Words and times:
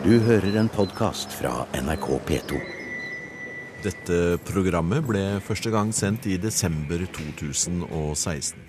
Du 0.00 0.14
hører 0.24 0.54
en 0.56 0.68
podkast 0.72 1.34
fra 1.36 1.66
NRK 1.76 2.06
P2. 2.24 2.58
Dette 3.84 4.38
programmet 4.48 5.04
ble 5.04 5.24
første 5.44 5.68
gang 5.74 5.90
sendt 5.92 6.24
i 6.24 6.38
desember 6.40 7.02
2016. 7.18 8.62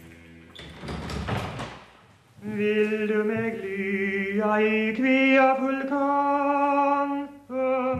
Vil 2.58 3.08
du 3.08 3.22
meg 3.30 3.62
lya 3.64 4.58
i 4.60 4.82
kvia 4.98 5.46
vulkan 5.62 7.14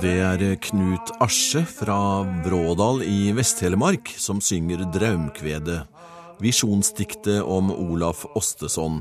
Det 0.04 0.18
er 0.26 0.44
Knut 0.68 1.14
Asje 1.24 1.64
fra 1.72 2.02
Vrådal 2.44 3.00
i 3.08 3.32
Vest-Telemark 3.38 4.12
som 4.20 4.44
synger 4.44 4.84
Draumkvedet, 4.92 5.86
visjonsdiktet 6.44 7.40
om 7.48 7.72
Olaf 7.72 8.26
Ostesson, 8.36 9.00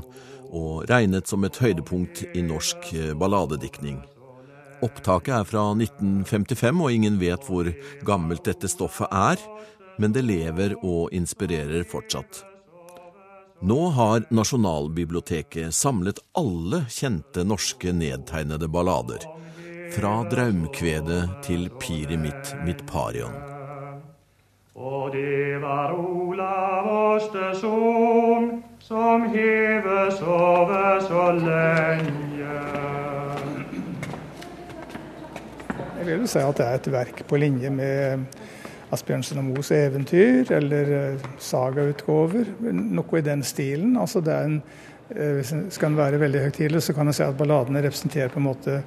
og 0.55 0.87
regnet 0.87 1.27
som 1.27 1.43
et 1.43 1.59
høydepunkt 1.59 2.23
i 2.31 2.47
norsk 2.47 2.93
balladediktning. 3.19 3.99
Opptaket 4.81 5.33
er 5.35 5.45
fra 5.45 5.65
1955, 5.77 6.81
og 6.81 6.93
ingen 6.93 7.19
vet 7.21 7.43
hvor 7.45 7.69
gammelt 8.07 8.47
dette 8.47 8.69
stoffet 8.71 9.11
er, 9.13 9.41
men 10.01 10.15
det 10.15 10.23
lever 10.25 10.73
og 10.81 11.13
inspirerer 11.13 11.85
fortsatt. 11.85 12.41
Nå 13.61 13.91
har 13.93 14.23
Nasjonalbiblioteket 14.33 15.75
samlet 15.77 16.17
alle 16.33 16.81
kjente 16.89 17.43
norske 17.45 17.93
nedtegnede 17.93 18.65
ballader. 18.73 19.27
Fra 19.93 20.23
Draumkvedet 20.31 21.21
til 21.45 21.67
Piri 21.77 22.17
mitt, 22.17 22.55
mitt 22.65 22.81
parion. 22.89 23.37
Og 24.73 25.11
det 25.13 25.61
var 25.61 25.93
Olav 25.93 26.89
Osteson 26.89 28.63
som 28.79 29.29
heves 29.29 30.21
over 30.25 30.99
så 31.05 31.31
lenge. 31.37 32.30
Vil 36.15 36.25
du 36.27 36.31
si 36.31 36.41
at 36.43 36.57
det 36.59 36.67
er 36.67 36.79
et 36.79 36.91
verk 36.93 37.23
på 37.27 37.39
linje 37.41 37.71
med 37.73 38.25
Asbjørnsen 38.91 39.39
og 39.39 39.47
Moes 39.47 39.71
eventyr, 39.75 40.51
eller 40.57 40.95
eh, 40.97 41.29
sagautgaver. 41.39 42.49
Noe 42.71 43.19
i 43.19 43.23
den 43.25 43.43
stilen. 43.47 43.95
Altså 43.99 44.23
det 44.23 44.35
er 44.35 44.49
en, 44.49 44.57
eh, 45.15 45.31
hvis 45.37 45.53
en 45.55 45.65
skal 45.71 45.95
være 45.95 46.19
veldig 46.19 46.43
høytidelig, 46.47 46.83
så 46.83 46.95
kan 46.97 47.07
jeg 47.07 47.21
si 47.21 47.25
at 47.25 47.39
balladene 47.39 47.83
representerer 47.85 48.33
på 48.33 48.41
en 48.41 48.49
måte 48.49 48.81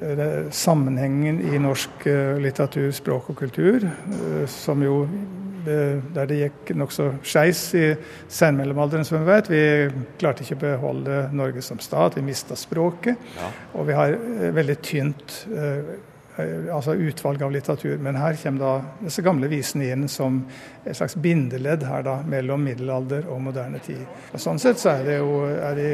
eh, 0.00 0.50
sammenhengen 0.50 1.38
i 1.46 1.62
norsk 1.62 2.08
litteratur, 2.42 2.90
språk 2.94 3.30
og 3.32 3.42
kultur, 3.44 3.86
som 4.50 4.82
jo 4.84 5.04
der 5.66 6.28
det 6.30 6.36
gikk 6.38 6.68
nokså 6.78 7.08
skeis 7.26 7.60
i 7.74 7.88
senmellomalderen, 8.30 9.02
som 9.02 9.18
vi 9.18 9.26
vet. 9.26 9.48
Vi 9.50 9.62
klarte 10.20 10.44
ikke 10.44 10.60
å 10.60 10.60
beholde 10.60 11.16
Norge 11.34 11.64
som 11.66 11.80
stat, 11.82 12.14
vi 12.14 12.22
mista 12.22 12.54
språket. 12.54 13.18
Ja. 13.34 13.48
Og 13.74 13.88
vi 13.88 13.96
har 13.98 14.14
veldig 14.54 14.76
tynt 14.86 15.40
altså 16.36 16.94
utvalg 16.94 17.42
av 17.42 17.52
litteratur. 17.52 17.96
Men 18.02 18.18
her 18.20 18.36
kommer 18.40 18.60
da 18.60 18.72
disse 19.04 19.24
gamle 19.24 19.48
visene 19.50 19.90
inn 19.92 20.08
som 20.08 20.42
et 20.84 20.96
slags 20.96 21.16
bindeledd 21.16 21.86
her 21.88 22.04
da, 22.06 22.18
mellom 22.28 22.64
middelalder 22.66 23.28
og 23.32 23.40
moderne 23.48 23.80
tid. 23.84 24.04
Og 24.32 24.42
Sånn 24.42 24.60
sett 24.62 24.80
så 24.82 24.92
er 24.96 25.06
det 25.06 25.18
jo 25.20 25.42
er 25.46 25.78
de, 25.78 25.90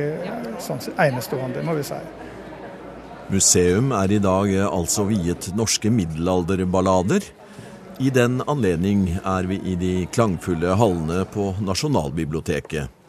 sånn 0.63 0.83
sett 0.83 0.99
enestående, 1.03 1.63
må 1.67 1.77
vi 1.79 1.87
si. 1.87 2.01
Museum 3.33 3.93
er 3.97 4.13
i 4.13 4.21
dag 4.21 4.51
altså 4.67 5.07
viet 5.09 5.53
norske 5.57 5.93
middelalderballader. 5.95 7.25
I 8.03 8.11
den 8.11 8.41
anledning 8.51 9.07
er 9.23 9.47
vi 9.49 9.61
i 9.73 9.77
de 9.79 9.93
klangfulle 10.13 10.75
hallene 10.81 11.23
på 11.31 11.53
Nasjonalbiblioteket. 11.63 13.02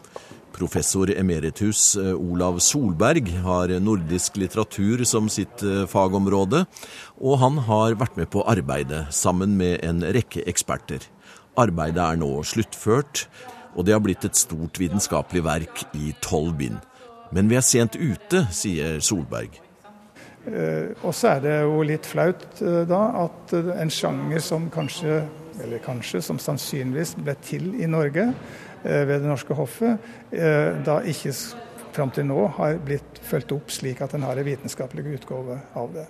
Professor 0.54 1.09
emeritus 1.18 1.96
eh, 1.98 2.14
Olav 2.14 2.59
Solberg 2.62 3.32
har 3.44 3.73
nordisk 3.82 4.38
litteratur 4.38 5.04
som 5.10 5.30
sitt 5.32 5.64
eh, 5.66 5.84
fagområde, 5.90 6.64
og 7.18 7.40
han 7.42 7.58
har 7.68 7.98
vært 8.00 8.20
med 8.20 8.30
på 8.34 8.45
arbeidet 8.50 9.08
sammen 9.16 9.58
med 9.58 9.82
en 9.86 10.04
rekke 10.16 10.45
eksperter. 10.50 11.06
Arbeidet 11.60 12.02
er 12.05 12.22
nå 12.22 12.30
sluttført, 12.45 13.26
og 13.73 13.88
det 13.88 13.95
har 13.95 14.04
blitt 14.05 14.26
et 14.27 14.38
stort 14.38 14.77
vitenskapelig 14.82 15.44
verk 15.45 15.86
i 15.98 16.14
tolv 16.22 16.56
bind. 16.61 16.82
Men 17.33 17.50
vi 17.50 17.58
er 17.58 17.66
sent 17.66 17.98
ute, 17.98 18.45
sier 18.54 19.00
Solberg. 19.02 19.58
Eh, 20.45 20.92
og 21.02 21.16
så 21.17 21.36
er 21.36 21.48
det 21.48 21.56
jo 21.64 21.80
litt 21.88 22.06
flaut 22.10 22.61
da 22.61 23.06
at 23.23 23.56
en 23.56 23.94
sjanger 23.94 24.44
som 24.44 24.70
kanskje, 24.73 25.23
eller 25.64 25.82
kanskje, 25.82 26.22
som 26.26 26.38
sannsynligvis 26.42 27.16
ble 27.22 27.36
til 27.45 27.73
i 27.82 27.89
Norge 27.89 28.30
ved 28.83 29.14
det 29.16 29.27
norske 29.30 29.55
hoffet, 29.55 30.10
da 30.32 30.98
ikke 31.08 31.32
fram 31.94 32.11
til 32.11 32.26
nå 32.27 32.48
har 32.58 32.80
blitt 32.83 33.20
fulgt 33.23 33.54
opp 33.55 33.71
slik 33.71 34.02
at 34.02 34.16
en 34.17 34.26
har 34.26 34.39
en 34.39 34.48
vitenskapelig 34.48 35.20
utgave 35.20 35.60
av 35.77 35.92
det. 35.94 36.05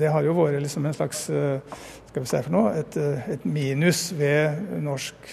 Det 0.00 0.10
har 0.10 0.26
jo 0.26 0.34
vært 0.36 0.60
liksom 0.64 0.86
en 0.88 0.96
slags 0.96 1.28
skal 1.28 2.24
vi 2.24 2.28
si 2.28 2.40
for 2.42 2.52
noe, 2.52 2.72
et, 2.76 2.98
et 3.36 3.44
minus 3.48 4.10
ved 4.18 4.58
norsk 4.84 5.30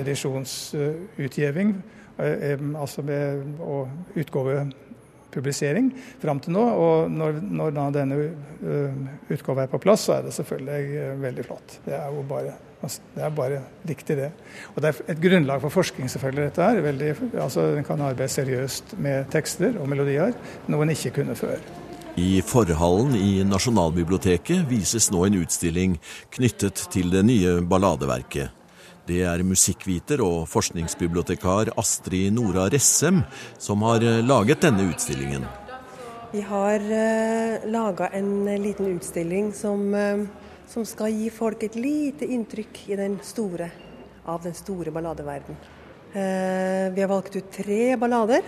edisjonsutgivning 0.00 1.74
Altså 2.22 3.02
med 3.02 3.60
å 3.64 3.86
utgave 4.20 4.66
publisering 5.32 5.90
fram 6.22 6.40
til 6.42 6.54
nå. 6.56 6.64
Og 6.84 7.12
når, 7.12 7.40
når 7.42 7.74
denne 7.96 8.18
uh, 8.18 9.00
utgaven 9.32 9.64
er 9.64 9.72
på 9.72 9.80
plass, 9.82 10.06
så 10.08 10.18
er 10.18 10.28
det 10.28 10.34
selvfølgelig 10.36 11.00
uh, 11.00 11.22
veldig 11.22 11.46
flott. 11.48 11.78
Det 11.86 11.96
er 11.98 12.14
jo 12.14 12.24
bare, 12.28 12.56
altså, 12.80 13.06
det 13.16 13.26
er 13.26 13.36
bare 13.36 13.60
riktig, 13.88 14.18
det. 14.20 14.30
Og 14.74 14.82
det 14.82 14.92
er 14.92 15.14
et 15.14 15.22
grunnlag 15.26 15.62
for 15.64 15.78
forskning, 15.80 16.10
selvfølgelig, 16.12 16.48
dette 16.50 16.68
her. 16.68 16.82
Veldig, 16.88 17.12
altså, 17.34 17.68
En 17.76 17.88
kan 17.88 18.08
arbeide 18.08 18.32
seriøst 18.32 18.96
med 18.98 19.30
tekster 19.32 19.78
og 19.80 19.88
melodier, 19.88 20.36
noe 20.68 20.86
en 20.86 20.94
ikke 20.96 21.16
kunne 21.20 21.38
før. 21.38 21.62
I 22.20 22.42
forhallen 22.44 23.14
i 23.16 23.40
Nasjonalbiblioteket 23.48 24.66
vises 24.68 25.08
nå 25.14 25.24
en 25.24 25.38
utstilling 25.40 25.94
knyttet 26.36 26.82
til 26.92 27.08
det 27.14 27.22
nye 27.24 27.62
balladeverket. 27.64 28.61
Det 29.02 29.24
er 29.26 29.42
musikkviter 29.42 30.20
og 30.22 30.44
forskningsbibliotekar 30.46 31.72
Astrid 31.80 32.30
Nora 32.36 32.68
Ressem 32.70 33.24
som 33.58 33.82
har 33.82 34.04
eh, 34.06 34.20
laget 34.22 34.62
denne 34.62 34.84
utstillingen. 34.92 35.42
Vi 36.32 36.40
har 36.46 36.80
uh, 36.80 37.64
laga 37.68 38.12
en 38.14 38.46
liten 38.62 38.92
utstilling 38.94 39.50
som, 39.52 39.82
uh, 39.90 40.22
som, 40.70 40.86
skal 40.86 41.10
gi 41.12 41.32
folk 41.34 41.66
et 41.66 41.74
lite 41.74 42.28
inntrykk 42.30 42.78
den 43.00 43.18
store, 43.26 43.66
av 44.24 44.46
den 44.46 44.54
store 44.54 44.94
balladeverden. 44.94 45.58
Uh, 46.14 46.94
vi 46.94 47.02
har 47.02 47.10
valgt 47.10 47.36
ut 47.36 47.50
tre 47.52 47.96
ballader 47.98 48.46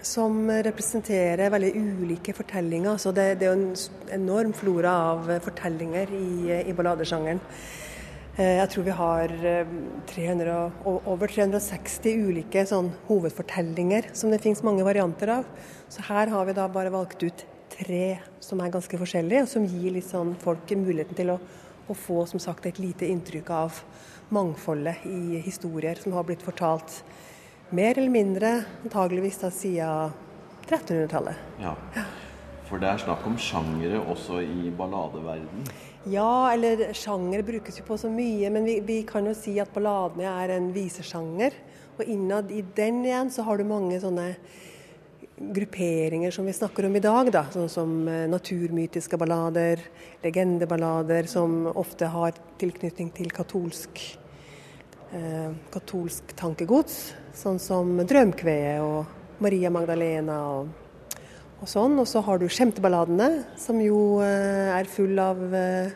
som 0.00 0.48
representerer 0.48 1.52
veldig 1.52 1.74
ulike 1.76 2.32
fortellinger. 2.34 2.96
Så 2.96 3.12
det, 3.12 3.34
det 3.44 3.52
er 3.52 3.60
en 3.60 3.68
enorm 4.16 4.56
flora 4.56 4.96
av 5.12 5.30
fortellinger 5.44 6.16
i, 6.16 6.32
i 6.64 6.74
balladesjangeren. 6.74 7.44
Eh, 8.36 8.56
jeg 8.60 8.70
tror 8.72 8.86
vi 8.86 8.94
har 8.94 9.32
300, 10.06 10.58
eh, 10.84 11.08
over 11.10 11.26
360 11.28 12.28
ulike 12.28 12.62
sånn, 12.66 12.92
hovedfortellinger 13.08 14.12
som 14.14 14.30
det 14.30 14.40
finnes 14.42 14.62
mange 14.62 14.84
varianter 14.86 15.28
av. 15.40 15.48
Så 15.88 16.04
her 16.06 16.30
har 16.30 16.46
vi 16.46 16.52
da 16.52 16.68
bare 16.68 16.92
valgt 16.94 17.22
ut 17.22 17.44
tre 17.70 18.20
som 18.40 18.60
er 18.60 18.70
ganske 18.70 18.98
forskjellige, 18.98 19.42
og 19.42 19.48
som 19.48 19.66
gir 19.66 20.00
sånn 20.02 20.36
folk 20.38 20.70
muligheten 20.70 21.16
til 21.16 21.34
å, 21.34 21.40
å 21.88 21.94
få 21.94 22.26
som 22.28 22.38
sagt, 22.38 22.66
et 22.66 22.78
lite 22.78 23.08
inntrykk 23.08 23.50
av 23.50 23.82
mangfoldet 24.30 25.04
i 25.06 25.40
historier 25.42 25.98
som 25.98 26.12
har 26.12 26.24
blitt 26.24 26.42
fortalt 26.42 27.02
mer 27.74 27.98
eller 27.98 28.10
mindre 28.10 28.64
antageligvis 28.84 29.40
da 29.42 29.50
siden 29.50 30.12
1300-tallet. 30.68 31.34
Ja. 31.58 31.74
For 32.70 32.78
det 32.78 32.86
er 32.86 33.00
snakk 33.02 33.24
om 33.26 33.34
sjangere 33.34 33.98
også 34.12 34.38
i 34.46 34.70
balladeverden? 34.78 35.64
Ja, 36.08 36.52
eller 36.54 36.92
sjanger 36.94 37.42
brukes 37.44 37.80
jo 37.80 37.84
på 37.88 37.96
så 37.98 38.08
mye, 38.12 38.46
men 38.54 38.64
vi, 38.68 38.78
vi 38.86 39.00
kan 39.08 39.26
jo 39.26 39.34
si 39.34 39.56
at 39.58 39.72
balladene 39.74 40.30
er 40.30 40.54
en 40.54 40.68
visesjanger. 40.72 41.56
Og 41.98 42.06
innad 42.06 42.52
i 42.54 42.62
den 42.76 43.02
igjen 43.02 43.32
så 43.34 43.42
har 43.44 43.58
du 43.58 43.66
mange 43.66 43.98
sånne 44.00 44.30
grupperinger 45.40 46.30
som 46.30 46.46
vi 46.46 46.54
snakker 46.54 46.86
om 46.86 46.94
i 46.96 47.02
dag, 47.02 47.32
da. 47.34 47.42
Sånn 47.50 47.68
som 47.72 47.96
eh, 48.08 48.28
naturmytiske 48.30 49.18
ballader, 49.18 49.82
legendeballader 50.22 51.26
som 51.32 51.64
ofte 51.72 52.10
har 52.12 52.38
tilknytning 52.60 53.10
til 53.16 53.32
katolsk, 53.34 54.02
eh, 55.16 55.50
katolsk 55.74 56.36
tankegods. 56.38 57.00
Sånn 57.34 57.58
som 57.58 57.98
'Drømkveet' 57.98 58.84
og 58.84 59.42
Maria 59.42 59.74
Magdalena 59.74 60.38
og 60.54 60.89
og 61.60 61.68
sånn. 61.68 61.98
Og 62.00 62.08
så 62.08 62.22
har 62.24 62.40
du 62.40 62.48
skjemteballadene, 62.50 63.28
som 63.60 63.80
jo 63.82 64.20
eh, 64.24 64.72
er 64.74 64.88
full 64.90 65.18
av 65.20 65.40
eh, 65.56 65.92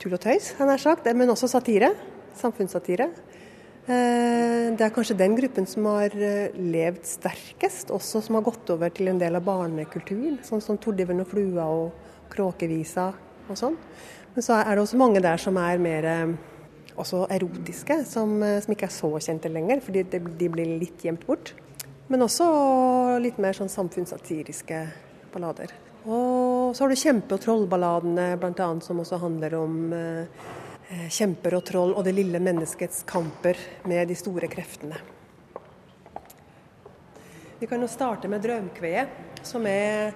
tull 0.00 0.16
og 0.16 0.22
tøys, 0.22 0.52
har 0.60 0.82
sagt, 0.82 1.08
men 1.16 1.32
også 1.32 1.50
satire. 1.50 1.92
Samfunnssatire. 2.38 3.08
Eh, 3.88 4.68
det 4.76 4.84
er 4.84 4.94
kanskje 4.94 5.18
den 5.18 5.36
gruppen 5.38 5.66
som 5.68 5.88
har 5.90 6.14
levd 6.14 7.08
sterkest, 7.08 7.92
også 7.94 8.22
som 8.24 8.38
har 8.38 8.46
gått 8.46 8.68
over 8.74 8.92
til 8.94 9.10
en 9.10 9.20
del 9.20 9.38
av 9.38 9.46
barnekulturen, 9.46 10.38
sånn 10.46 10.62
som 10.64 10.78
'Tordiven 10.78 11.24
og 11.24 11.32
flua' 11.32 11.66
og 11.66 11.92
'Kråkevisa' 12.30 13.14
og 13.48 13.56
sånn. 13.56 13.78
Men 14.34 14.44
så 14.44 14.60
er 14.60 14.76
det 14.76 14.84
også 14.84 15.00
mange 15.00 15.22
der 15.24 15.40
som 15.40 15.56
er 15.56 15.78
mer 15.78 16.36
også 16.98 17.26
erotiske, 17.30 18.04
som, 18.04 18.42
som 18.60 18.74
ikke 18.74 18.86
er 18.86 18.92
så 18.92 19.10
kjente 19.18 19.48
lenger, 19.48 19.80
fordi 19.80 20.02
de 20.02 20.48
blir 20.50 20.78
litt 20.78 21.02
gjemt 21.02 21.24
bort. 21.26 21.54
Men 22.08 22.24
også 22.24 22.46
litt 23.20 23.36
mer 23.42 23.56
sånn 23.56 23.68
samfunnssatiriske 23.68 24.78
ballader. 25.34 25.74
Og 26.08 26.72
så 26.76 26.84
har 26.84 26.88
du 26.92 26.96
kjempe- 26.96 27.36
og 27.36 27.42
trollballadene, 27.44 28.30
bl.a. 28.40 28.68
som 28.80 29.02
også 29.02 29.18
handler 29.20 29.58
om 29.58 29.92
eh, 29.92 30.48
kjemper 31.12 31.58
og 31.58 31.64
troll 31.68 31.92
og 31.92 32.04
det 32.06 32.14
lille 32.16 32.40
menneskets 32.40 33.02
kamper 33.08 33.60
med 33.90 34.08
de 34.08 34.16
store 34.16 34.48
kreftene. 34.48 34.96
Vi 37.58 37.66
kan 37.66 37.82
jo 37.82 37.90
starte 37.90 38.30
med 38.30 38.40
Drømkveet, 38.46 39.42
som 39.44 39.66
er 39.68 40.14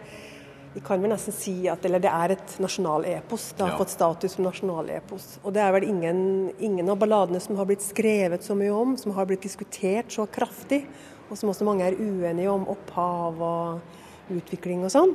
vi 0.73 0.81
kan 0.81 1.03
vel 1.03 1.11
nesten 1.13 1.35
si 1.37 1.67
at 1.69 1.85
eller 1.85 2.01
det 2.01 2.09
er 2.09 2.33
et 2.33 2.53
nasjonalepos. 2.63 3.51
Det 3.59 3.61
har 3.61 3.73
Ja. 3.75 3.77
fått 3.77 3.91
status 3.93 4.33
som 4.33 4.45
nasjonalepos. 4.47 5.39
Og 5.45 5.53
det 5.53 5.61
er 5.61 5.73
vel 5.73 5.85
ingen, 5.85 6.51
ingen 6.59 6.89
av 6.89 6.97
balladene 6.97 7.41
som 7.43 7.57
har 7.57 7.67
blitt 7.67 7.83
skrevet 7.83 8.41
så 8.43 8.57
mye 8.57 8.73
om, 8.73 8.97
som 8.97 9.13
har 9.13 9.27
blitt 9.27 9.43
diskutert 9.43 10.09
så 10.09 10.27
kraftig, 10.27 10.87
og 11.33 11.39
som 11.41 11.49
også 11.49 11.65
mange 11.65 11.87
er 11.87 11.97
uenige 11.97 12.53
om 12.53 12.67
opphav 12.69 13.39
og 13.41 14.35
utvikling 14.37 14.85
og 14.85 14.93
sånn. 14.93 15.15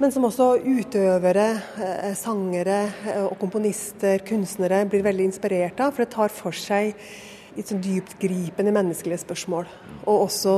Men 0.00 0.12
som 0.14 0.24
også 0.24 0.54
utøvere, 0.62 1.48
eh, 1.82 2.12
sangere 2.16 2.78
eh, 3.10 3.24
og 3.26 3.34
komponister, 3.42 4.22
kunstnere, 4.24 4.86
blir 4.88 5.02
veldig 5.04 5.26
inspirert 5.28 5.82
av. 5.82 5.92
For 5.92 6.06
det 6.06 6.14
tar 6.14 6.32
for 6.32 6.56
seg 6.56 6.94
litt 7.56 7.68
sånn 7.68 7.82
dyptgripende 7.84 8.72
menneskelige 8.72 9.20
spørsmål. 9.26 9.68
Og 10.06 10.24
også 10.28 10.54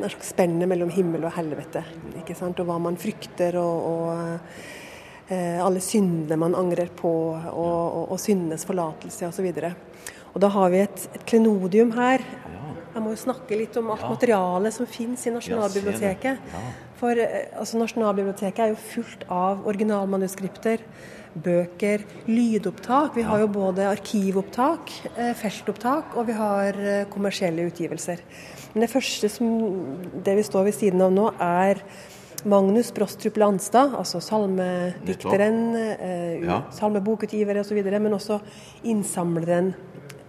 en 0.00 0.16
spennet 0.24 0.66
mellom 0.66 0.90
himmel 0.90 1.28
og 1.28 1.36
helvete. 1.36 1.84
ikke 2.18 2.34
sant? 2.34 2.58
Og 2.58 2.66
hva 2.66 2.80
man 2.82 2.98
frykter, 2.98 3.60
og, 3.60 3.86
og 3.92 5.30
eh, 5.30 5.60
alle 5.62 5.84
syndene 5.84 6.40
man 6.40 6.58
angrer 6.58 6.90
på, 6.90 7.12
og, 7.36 7.86
og, 7.92 8.08
og 8.16 8.18
syndenes 8.18 8.66
forlatelse 8.66 9.28
osv. 9.28 9.52
Og, 9.54 10.10
og 10.32 10.42
da 10.42 10.50
har 10.56 10.74
vi 10.74 10.82
et, 10.88 11.06
et 11.14 11.28
klenodium 11.30 11.94
her. 11.94 12.26
Jeg 13.00 13.06
må 13.06 13.14
jo 13.14 13.22
snakke 13.22 13.56
litt 13.56 13.76
om 13.80 13.86
alt 13.94 14.02
materialet 14.04 14.74
som 14.76 14.84
finnes 14.84 15.22
i 15.24 15.30
Nasjonalbiblioteket. 15.32 16.42
For 17.00 17.16
eh, 17.16 17.46
altså, 17.56 17.78
Nasjonalbiblioteket 17.80 18.60
er 18.60 18.74
jo 18.74 18.76
fullt 18.76 19.24
av 19.32 19.62
originalmanuskripter, 19.70 20.84
bøker, 21.32 22.04
lydopptak. 22.28 23.16
Vi 23.16 23.24
har 23.24 23.40
jo 23.40 23.48
både 23.54 23.86
arkivopptak, 23.88 24.92
eh, 25.14 25.32
feltopptak, 25.32 26.12
og 26.20 26.28
vi 26.28 26.36
har 26.36 26.76
eh, 26.76 27.06
kommersielle 27.08 27.64
utgivelser. 27.70 28.20
Men 28.74 28.84
det 28.84 28.92
første 28.92 29.32
som 29.32 29.48
det 30.20 30.36
vi 30.36 30.44
står 30.44 30.68
ved 30.68 30.76
siden 30.76 31.00
av 31.06 31.16
nå, 31.16 31.30
er 31.40 31.80
Magnus 32.44 32.92
Brostrup 32.92 33.40
Landstad, 33.40 33.96
altså 33.96 34.20
salmedikteren, 34.20 35.62
eh, 35.76 36.44
Ja. 36.44 36.62
salmebokutgiver 36.68 37.64
osv., 37.64 37.80
men 37.96 38.12
også 38.12 38.42
innsamleren 38.84 39.72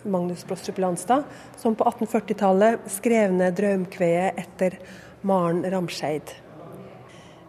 Magnus 0.04 0.46
Brostrup 0.48 0.78
Landstad, 0.78 1.24
som 1.58 1.76
på 1.76 1.84
1840-tallet 1.84 2.88
skrev 2.90 3.34
ned 3.34 3.56
drømkveet 3.58 4.40
etter 4.42 4.78
Maren 5.28 5.62
Ramskeid 5.72 6.34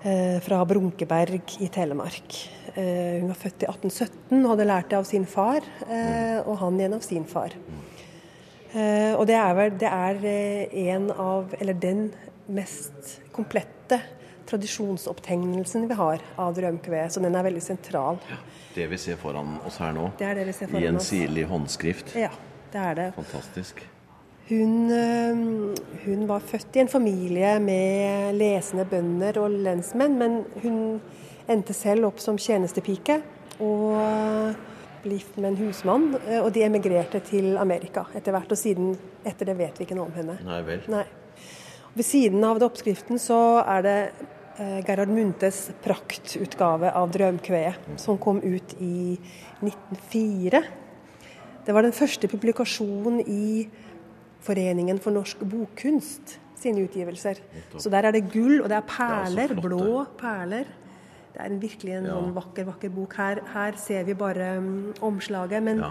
eh, 0.03 0.39
fra 0.45 0.61
Brunkeberg 0.69 1.57
i 1.65 1.69
Telemark. 1.73 2.37
Eh, 2.75 3.21
hun 3.21 3.31
var 3.33 3.41
født 3.41 3.65
i 3.65 3.71
1817 3.71 4.43
og 4.43 4.51
hadde 4.53 4.69
lært 4.69 4.91
det 4.93 4.99
av 5.01 5.09
sin 5.09 5.29
far, 5.29 5.65
eh, 5.89 6.41
og 6.45 6.59
han 6.61 6.81
igjen 6.81 6.99
av 6.99 7.07
sin 7.07 7.29
far. 7.29 7.57
Og 8.73 9.27
det 9.29 9.35
er 9.37 9.51
vel 9.53 9.75
det 9.77 9.89
er 9.93 10.23
en 10.89 11.11
av, 11.13 11.51
eller 11.61 11.77
den 11.77 12.07
mest 12.57 13.19
komplette 13.37 13.99
tradisjonsopptegnelsen 14.53 15.89
vi 15.91 15.97
har 15.99 16.23
av 16.37 16.53
drømkveet, 16.57 17.15
så 17.15 17.23
den 17.25 17.35
er 17.37 17.49
veldig 17.49 17.63
sentral. 17.65 18.21
Det 18.75 18.87
vi 18.89 19.01
ser 19.01 19.19
foran 19.21 19.59
oss 19.67 19.81
her 19.83 19.93
nå, 19.97 20.11
Det 20.19 20.35
det 20.39 20.69
i 20.79 20.87
en 20.89 21.01
sirlig 21.01 21.49
håndskrift. 21.51 22.15
Ja, 22.17 22.31
det 22.73 22.87
er 22.93 22.95
det. 23.01 23.09
Fantastisk. 23.17 23.83
Hun, 24.49 24.91
øh, 24.91 25.75
hun 26.05 26.27
var 26.29 26.41
født 26.41 26.77
i 26.77 26.83
en 26.83 26.89
familie 26.89 27.61
med 27.61 28.35
lesende 28.37 28.85
bønder 28.85 29.39
og 29.41 29.51
lensmenn, 29.51 30.19
men 30.19 30.43
hun 30.63 31.01
endte 31.49 31.73
selv 31.77 32.11
opp 32.11 32.21
som 32.21 32.39
tjenestepike 32.39 33.21
og 33.63 34.53
ble 35.03 35.17
gift 35.19 35.39
med 35.39 35.53
en 35.53 35.57
husmann. 35.63 36.15
øh, 36.29 36.45
Og 36.45 36.53
de 36.55 36.65
emigrerte 36.65 37.21
til 37.21 37.57
Amerika 37.57 38.05
etter 38.15 38.33
hvert, 38.33 38.53
og 38.53 38.59
siden 38.59 38.97
etter 39.25 39.47
det 39.47 39.59
vet 39.59 39.79
vi 39.79 39.87
ikke 39.87 39.99
noe 39.99 40.11
om 40.11 40.17
henne. 40.17 40.39
Nei 40.45 40.63
vel. 40.67 40.85
Nei. 40.89 41.05
Ved 41.95 42.05
siden 42.05 42.45
av 42.45 42.59
det 42.59 42.67
oppskriften 42.67 43.19
så 43.21 43.39
er 43.69 43.83
det 43.85 43.99
eh, 44.11 44.29
Gerhard 44.59 45.09
Munthes 45.09 45.71
praktutgave 45.83 46.91
av 46.93 47.11
'Drømkveet', 47.13 47.97
som 47.97 48.19
kom 48.19 48.41
ut 48.43 48.75
i 48.81 49.19
1904. 49.63 50.63
Det 51.67 51.75
var 51.75 51.83
den 51.83 51.93
første 51.93 52.29
publikasjonen 52.29 53.21
i 53.27 53.69
Foreningen 54.43 54.99
for 54.99 55.15
norsk 55.15 55.39
bokkunst 55.47 56.39
sine 56.59 56.83
utgivelser. 56.83 57.39
Så 57.79 57.91
der 57.91 58.09
er 58.09 58.11
det 58.11 58.25
gull, 58.33 58.61
og 58.63 58.69
det 58.69 58.77
er 58.77 58.87
perler, 58.87 59.49
Det 59.49 59.57
er 59.59 59.61
blå 59.63 60.05
perler. 60.19 60.65
Det 61.33 61.41
er 61.41 61.45
en 61.47 61.61
virkelig 61.63 61.95
en 61.97 62.07
sånn 62.11 62.35
vakker, 62.35 62.65
vakker 62.67 62.91
bok. 62.91 63.15
Her, 63.17 63.41
her 63.55 63.73
ser 63.77 64.03
vi 64.05 64.15
bare 64.15 64.59
um, 64.59 64.93
omslaget, 65.01 65.63
men, 65.63 65.79
Ja. 65.79 65.91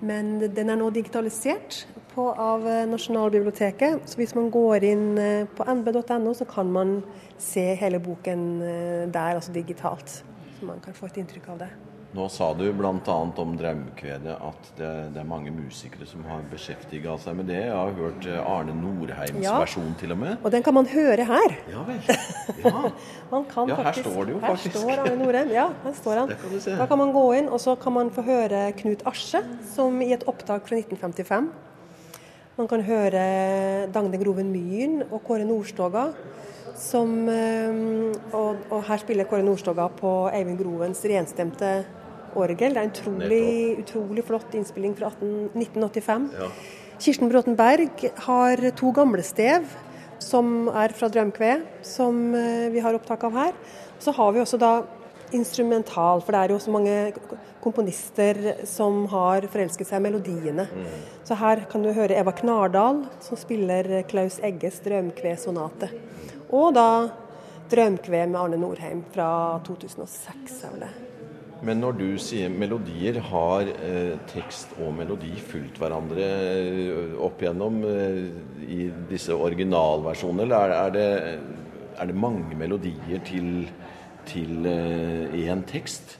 men 0.00 0.40
den 0.40 0.70
er 0.70 0.76
nå 0.76 0.90
digitalisert 0.90 1.86
på, 2.14 2.28
av 2.32 2.66
eh, 2.68 2.86
Nasjonalbiblioteket. 2.90 4.00
Så 4.10 4.16
hvis 4.20 4.34
man 4.38 4.50
går 4.52 4.84
inn 4.90 5.06
eh, 5.18 5.44
på 5.56 5.66
nb.no, 5.74 6.34
så 6.34 6.46
kan 6.48 6.70
man 6.72 6.96
se 7.40 7.68
hele 7.80 8.00
boken 8.02 8.48
eh, 8.62 9.04
der, 9.12 9.36
altså 9.38 9.52
digitalt. 9.54 10.20
Så 10.58 10.66
man 10.68 10.80
kan 10.84 10.96
få 10.96 11.06
et 11.10 11.22
inntrykk 11.22 11.48
av 11.54 11.62
det. 11.66 11.70
Nå 12.10 12.24
sa 12.26 12.48
du 12.58 12.64
bl.a. 12.74 12.90
om 13.38 13.52
Draumkvedet 13.54 14.32
at 14.42 14.70
det, 14.74 14.88
det 15.14 15.20
er 15.22 15.26
mange 15.30 15.52
musikere 15.54 16.02
som 16.10 16.24
har 16.26 16.40
beskjeftiga 16.50 17.12
seg 17.22 17.36
med 17.38 17.46
det. 17.52 17.60
Jeg 17.68 17.76
har 17.76 17.92
hørt 17.94 18.26
Arne 18.42 18.74
Norheims 18.74 19.38
Ja. 19.44 19.52
versjon 19.62 19.92
til 20.00 20.10
og 20.16 20.18
med. 20.18 20.40
Og 20.42 20.50
den 20.50 20.64
kan 20.66 20.74
man 20.74 20.90
høre 20.90 21.22
her. 21.28 21.54
Ja 21.70 21.84
vel. 21.86 22.00
Ja. 22.64 22.90
Man 23.30 23.46
kan 23.46 23.70
Ja, 23.70 23.76
her 23.86 23.94
står 23.94 24.26
det 24.26 24.34
jo 24.34 24.40
Her 24.42 24.56
faktisk. 24.56 24.74
står 24.80 25.04
Arne 25.04 25.14
Norheim. 25.22 25.52
Ja, 25.54 25.68
her 25.84 25.94
står 26.00 26.24
han. 26.24 26.34
Kan. 26.34 26.58
Da 26.82 26.88
kan 26.90 26.98
man 26.98 27.12
gå 27.14 27.22
inn, 27.38 27.46
og 27.46 27.62
så 27.62 27.76
kan 27.78 27.94
man 27.94 28.10
få 28.10 28.26
høre 28.26 28.64
Knut 28.82 29.06
Asje, 29.06 29.44
som 29.70 30.02
i 30.02 30.10
et 30.18 30.26
opptak 30.26 30.66
fra 30.66 30.80
1955. 30.82 31.46
Man 32.58 32.68
kan 32.68 32.82
høre 32.84 33.22
Dagne 33.94 34.18
Groven 34.20 34.50
Myhren 34.52 35.04
og 35.08 35.22
Kåre 35.26 35.46
Nordstoga. 35.48 36.10
Som, 36.80 37.28
eh, 37.28 38.14
og, 38.32 38.62
og 38.72 38.84
her 38.88 39.00
spiller 39.02 39.28
Kåre 39.28 39.44
Nordstoga 39.44 39.88
på 40.00 40.12
Eivind 40.32 40.58
Grovens 40.60 41.02
renstemte 41.04 41.72
orgel. 42.34 42.74
Det 42.74 42.80
er 42.80 42.86
en 42.88 42.94
utrolig, 42.94 43.44
utrolig 43.82 44.24
flott 44.26 44.54
innspilling 44.56 44.96
fra 44.98 45.10
18, 45.12 45.50
1985. 45.54 46.28
Kirsten 47.00 47.30
Bråten 47.32 47.56
Berg 47.56 48.10
har 48.26 48.64
to 48.76 48.92
gamle 48.96 49.24
stev 49.24 49.68
som 50.20 50.68
er 50.68 50.92
fra 50.96 51.08
Drømkve, 51.08 51.54
som 51.86 52.34
eh, 52.36 52.68
vi 52.74 52.82
har 52.84 52.96
opptak 52.96 53.24
av 53.28 53.36
her. 53.38 53.54
Så 54.00 54.12
har 54.16 54.34
vi 54.34 54.42
også 54.42 54.60
da 54.60 54.72
instrumental, 55.36 56.22
for 56.24 56.34
det 56.34 56.42
er 56.42 56.54
jo 56.54 56.60
så 56.62 56.74
mange 56.74 56.96
komponister 57.60 58.38
som 58.68 59.04
har 59.12 59.46
forelsket 59.52 59.88
seg 59.88 60.00
i 60.00 60.04
melodiene. 60.08 60.66
Så 61.28 61.36
her 61.40 61.66
kan 61.70 61.84
du 61.84 61.92
høre 61.96 62.16
Eva 62.16 62.32
Knardal, 62.36 63.04
som 63.24 63.40
spiller 63.40 64.02
Klaus 64.10 64.40
Egges 64.44 64.80
drømkve-sonate. 64.86 65.90
Og 66.50 66.72
da 66.74 66.90
Drømkve 67.70 68.24
med 68.26 68.34
Arne 68.34 68.56
Norheim 68.58 69.04
fra 69.14 69.60
2006, 69.62 70.56
er 70.66 70.72
vel 70.72 70.80
det. 70.82 70.90
Men 71.62 71.82
når 71.82 71.98
du 72.00 72.06
sier 72.18 72.50
melodier, 72.50 73.20
har 73.28 73.68
eh, 73.84 74.16
tekst 74.32 74.72
og 74.80 74.94
melodi 74.96 75.30
fulgt 75.44 75.78
hverandre 75.78 76.24
eh, 76.24 77.12
opp 77.20 77.42
igjennom 77.44 77.76
eh, 77.86 78.30
i 78.64 78.88
disse 79.10 79.36
originalversjonene, 79.36 80.48
eller 80.48 80.56
er, 80.56 80.74
er, 80.80 80.94
det, 80.96 81.92
er 81.94 82.10
det 82.10 82.16
mange 82.16 82.58
melodier 82.58 83.22
til, 83.28 83.68
til 84.30 84.66
eh, 84.70 85.36
én 85.50 85.62
tekst? 85.68 86.16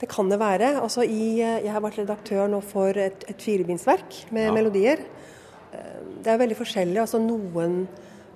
Det 0.00 0.08
kan 0.10 0.28
det 0.28 0.40
være. 0.40 0.74
Altså 0.82 1.04
i, 1.06 1.38
jeg 1.40 1.70
har 1.70 1.80
vært 1.84 2.00
redaktør 2.02 2.48
nå 2.50 2.60
for 2.64 2.96
et, 2.98 3.24
et 3.30 3.40
firebindsverk 3.40 4.24
med 4.34 4.52
melodier. 4.56 5.04
Eh, 5.72 6.00
Det 6.24 6.32
er 6.32 6.40
veldig 6.40 6.56
forskjellig. 6.56 7.00
Altså 7.02 7.20
noen 7.20 7.84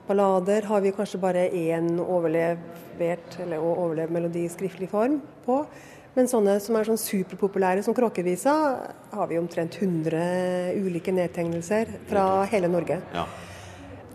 ballader 0.09 0.65
har 0.69 0.81
vi 0.85 0.93
kanskje 0.97 1.21
bare 1.21 1.49
én 1.53 1.99
overlevert 2.01 3.39
eller 3.41 3.61
overlevd 3.61 4.13
melodi 4.13 4.45
i 4.47 4.53
skriftlig 4.53 4.89
form 4.93 5.19
på. 5.45 5.63
Men 6.17 6.27
sånne 6.27 6.57
som 6.61 6.75
er 6.77 6.89
sånn 6.89 6.99
superpopulære 6.99 7.85
som 7.85 7.95
Kråkevisa, 7.95 8.55
har 9.13 9.29
vi 9.31 9.37
omtrent 9.39 9.77
100 9.79 10.75
ulike 10.81 11.13
nedtegnelser 11.15 11.93
fra 12.09 12.25
hele 12.51 12.71
Norge. 12.73 12.97
Ja. 13.15 13.27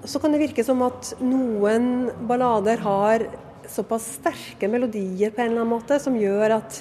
Så 0.03 0.19
kan 0.19 0.33
det 0.33 0.41
virke 0.41 0.65
som 0.67 0.81
at 0.83 1.13
noen 1.23 2.09
ballader 2.27 2.81
har 2.83 3.23
såpass 3.71 4.07
sterke 4.19 4.69
melodier 4.71 5.33
på 5.33 5.41
en 5.43 5.51
eller 5.51 5.63
annen 5.63 5.73
måte, 5.75 5.99
som 6.01 6.17
gjør 6.17 6.57
at, 6.59 6.79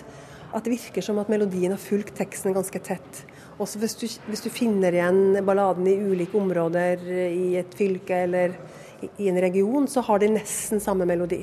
at 0.52 0.64
det 0.64 0.74
virker 0.74 1.04
som 1.04 1.20
at 1.22 1.30
melodien 1.32 1.74
har 1.74 1.80
fulgt 1.80 2.14
teksten 2.18 2.56
ganske 2.56 2.82
tett. 2.84 3.22
Også 3.60 3.78
hvis 3.82 3.96
du, 4.00 4.06
hvis 4.30 4.44
du 4.44 4.50
finner 4.50 4.94
igjen 4.94 5.38
balladen 5.46 5.86
i 5.86 5.98
ulike 6.00 6.38
områder 6.40 7.02
i 7.28 7.56
et 7.60 7.74
fylke 7.76 8.24
eller 8.26 8.56
i, 9.02 9.10
i 9.24 9.28
en 9.30 9.40
region, 9.42 9.88
så 9.88 10.04
har 10.06 10.22
de 10.22 10.32
nesten 10.32 10.80
samme 10.82 11.06
melodi. 11.08 11.42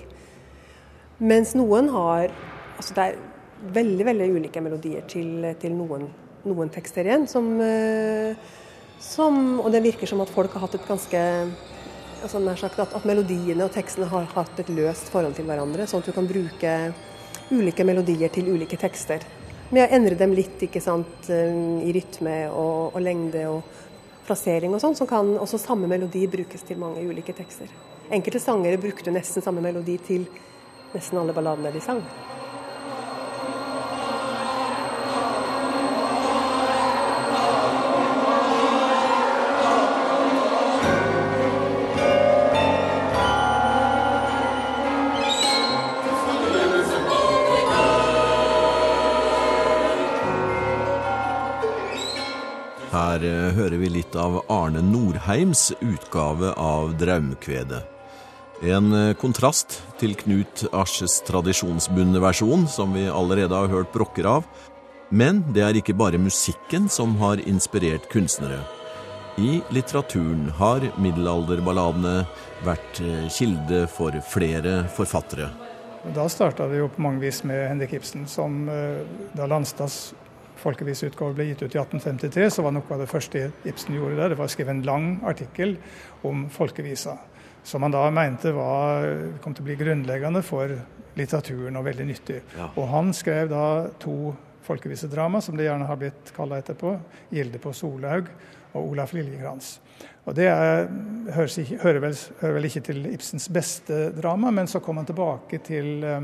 Mens 1.20 1.56
noen 1.58 1.92
har 1.92 2.32
altså 2.80 2.96
Det 2.96 3.04
er 3.04 3.18
veldig 3.76 4.06
veldig 4.08 4.28
ulike 4.38 4.62
melodier 4.64 5.04
til, 5.12 5.44
til 5.60 5.74
noen, 5.76 6.06
noen 6.48 6.70
tekster 6.72 7.08
igjen. 7.08 7.26
Som, 7.28 7.50
eh, 7.60 8.38
som, 9.04 9.60
og 9.60 9.68
det 9.76 9.84
virker 9.84 10.08
som 10.08 10.24
at 10.24 10.32
folk 10.32 10.56
har 10.56 10.64
hatt 10.64 10.78
et 10.80 10.88
ganske 10.88 11.24
altså 12.24 12.42
sagt 12.58 12.80
at, 12.80 12.94
at 12.96 13.06
melodiene 13.08 13.66
og 13.66 13.74
tekstene 13.74 14.08
har 14.10 14.28
hatt 14.36 14.60
et 14.62 14.70
løst 14.70 15.12
forhold 15.14 15.36
til 15.38 15.48
hverandre, 15.50 15.88
sånn 15.88 16.04
at 16.04 16.10
du 16.10 16.16
kan 16.16 16.28
bruke 16.30 16.74
ulike 17.52 17.86
melodier 17.86 18.32
til 18.34 18.50
ulike 18.54 18.78
tekster. 18.78 19.24
Med 19.70 19.86
å 19.86 19.96
endre 19.96 20.18
dem 20.18 20.34
litt 20.34 20.62
ikke 20.66 20.82
sant, 20.82 21.30
um, 21.30 21.80
i 21.86 21.94
rytme 21.94 22.36
og, 22.50 22.96
og 22.96 23.04
lengde 23.06 23.46
og 23.50 23.86
plassering 24.26 24.74
og 24.74 24.82
sånn, 24.82 24.98
så 24.98 25.08
kan 25.10 25.36
også 25.42 25.62
samme 25.62 25.90
melodi 25.90 26.26
brukes 26.30 26.66
til 26.66 26.82
mange 26.82 27.06
ulike 27.06 27.34
tekster. 27.38 27.70
Enkelte 28.10 28.42
sangere 28.42 28.82
brukte 28.82 29.14
nesten 29.14 29.46
samme 29.46 29.62
melodi 29.62 30.00
til 30.06 30.26
nesten 30.94 31.22
alle 31.22 31.36
balladene 31.38 31.74
de 31.74 31.82
sang. 31.86 32.02
Her 53.20 53.26
eh, 53.28 53.52
hører 53.52 53.82
vi 53.82 53.88
litt 53.92 54.14
av 54.16 54.38
Arne 54.48 54.80
Norheims 54.80 55.74
utgave 55.84 56.54
av 56.56 56.94
Draumkvedet. 57.02 57.82
En 58.64 58.94
eh, 58.96 59.16
kontrast 59.20 59.76
til 60.00 60.14
Knut 60.16 60.64
Asjes 60.72 61.18
tradisjonsbundne 61.28 62.22
versjon, 62.24 62.64
som 62.72 62.94
vi 62.96 63.10
allerede 63.12 63.60
har 63.60 63.68
hørt 63.74 63.92
brokker 63.92 64.30
av. 64.38 64.48
Men 65.12 65.42
det 65.52 65.66
er 65.66 65.80
ikke 65.82 65.98
bare 66.00 66.22
musikken 66.22 66.88
som 66.88 67.18
har 67.20 67.44
inspirert 67.44 68.08
kunstnere. 68.14 68.62
I 69.36 69.60
litteraturen 69.76 70.48
har 70.56 70.88
middelalderballadene 70.96 72.22
vært 72.64 73.04
eh, 73.04 73.28
kilde 73.36 73.84
for 73.92 74.16
flere 74.32 74.86
forfattere. 74.96 75.52
Da 76.16 76.30
starta 76.32 76.72
det 76.72 76.80
jo 76.80 76.88
på 76.96 77.04
mange 77.04 77.26
vis 77.26 77.44
med 77.44 77.66
Henrik 77.68 78.00
Ibsen, 78.00 78.24
som 78.32 78.62
da 79.36 79.44
Landstads 79.52 80.14
folkeviseutgave 80.60 81.36
ble 81.38 81.50
gitt 81.50 81.64
ut 81.64 81.76
i 81.76 81.80
1853, 81.82 82.50
så 82.54 82.66
var 82.66 82.76
noe 82.76 82.94
av 82.94 83.04
det 83.04 83.10
første 83.10 83.50
Ibsen 83.68 83.98
gjorde 83.98 84.20
der, 84.20 84.34
det 84.34 84.40
var 84.40 84.50
å 84.50 84.54
skrive 84.54 84.76
en 84.76 84.86
lang 84.88 85.10
artikkel 85.28 85.78
om 86.28 86.48
folkevisa. 86.54 87.18
Som 87.64 87.84
han 87.86 87.94
da 87.94 88.06
mente 88.14 88.54
var, 88.56 89.08
kom 89.44 89.56
til 89.56 89.66
å 89.66 89.70
bli 89.70 89.80
grunnleggende 89.80 90.44
for 90.46 90.72
litteraturen 91.20 91.80
og 91.80 91.88
veldig 91.90 92.08
nyttig. 92.08 92.40
Ja. 92.58 92.70
Og 92.76 92.88
han 92.92 93.12
skrev 93.16 93.50
da 93.52 93.66
to 94.00 94.34
folkevisedrama, 94.70 95.42
som 95.42 95.58
det 95.58 95.68
gjerne 95.68 95.90
har 95.90 96.00
blitt 96.00 96.32
kalla 96.36 96.60
etterpå. 96.62 96.96
'Gilde 97.34 97.60
på 97.60 97.74
Solhaug' 97.74 98.30
og 98.74 98.82
'Olaf 98.84 99.14
Liljekrans'. 99.14 99.80
Og 100.26 100.36
Det 100.36 100.46
er, 100.46 100.88
hører, 101.34 102.00
vel, 102.00 102.16
hører, 102.42 102.54
vel, 102.54 102.66
ikke 102.66 102.86
til 102.86 103.06
Ibsens 103.10 103.50
beste 103.50 104.12
drama, 104.22 104.52
men 104.52 104.68
så 104.68 104.80
kom 104.80 104.98
han 104.98 105.06
tilbake 105.06 105.58
til 105.66 106.04
Eh, 106.04 106.22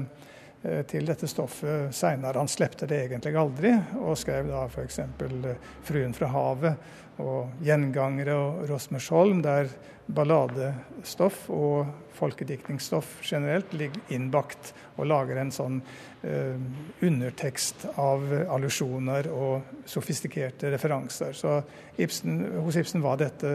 til 0.89 1.05
dette 1.07 1.27
stoffet 1.29 1.93
seinere. 1.95 2.39
Han 2.41 2.49
slepte 2.51 2.87
det 2.89 3.03
egentlig 3.05 3.35
aldri, 3.37 3.73
og 4.01 4.17
skrev 4.17 4.49
da 4.49 4.65
f.eks. 4.69 4.99
Eh, 4.99 5.73
'Fruen 5.85 6.13
fra 6.17 6.29
havet' 6.33 6.93
og 7.17 7.51
'Gjengangere' 7.61 8.35
og 8.35 8.69
'Rosmersholm', 8.69 9.41
der 9.41 9.69
balladestoff 10.05 11.49
og 11.49 11.87
folkediktningsstoff 12.13 13.21
generelt 13.23 13.73
ligger 13.73 14.13
innbakt 14.13 14.73
og 14.97 15.07
lager 15.09 15.39
en 15.41 15.51
sånn 15.51 15.81
eh, 16.23 16.55
undertekst 17.01 17.87
av 17.97 18.23
allusjoner 18.53 19.27
og 19.33 19.81
sofistikerte 19.89 20.71
referanser. 20.71 21.33
Så 21.33 21.57
Ibsen, 21.97 22.61
hos 22.63 22.77
Ibsen 22.79 23.03
var 23.03 23.17
dette, 23.17 23.51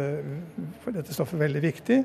dette 0.90 1.14
stoffet 1.14 1.40
veldig 1.40 1.62
viktig. 1.62 2.04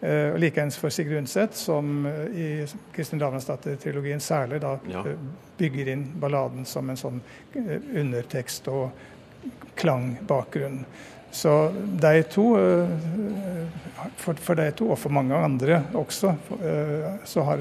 Eh, 0.00 0.30
og 0.32 0.38
Likeens 0.40 0.78
for 0.80 0.92
Sigrid 0.94 1.18
Undset, 1.20 1.56
som 1.58 2.06
eh, 2.08 2.20
i 2.32 2.48
Kristin 2.94 3.20
Lavransdatter-trilogien 3.20 4.22
særlig 4.24 4.62
da 4.62 4.78
ja. 4.88 5.02
Eh, 5.04 5.18
bygger 5.60 5.90
inn 5.92 6.06
balladen 6.20 6.64
som 6.64 6.88
en 6.88 6.96
sånn 6.96 7.18
undertekst 7.52 8.70
og 8.72 8.94
klangbakgrunn. 9.74 10.84
Så 11.30 11.72
de 12.02 12.22
to, 12.22 12.44
eh, 12.58 12.88
for, 14.16 14.34
for 14.34 14.58
de 14.58 14.66
to, 14.74 14.88
og 14.90 14.98
for 14.98 15.14
mange 15.14 15.36
andre 15.36 15.82
også, 15.94 16.32
eh, 16.58 17.04
så 17.24 17.44
har 17.46 17.60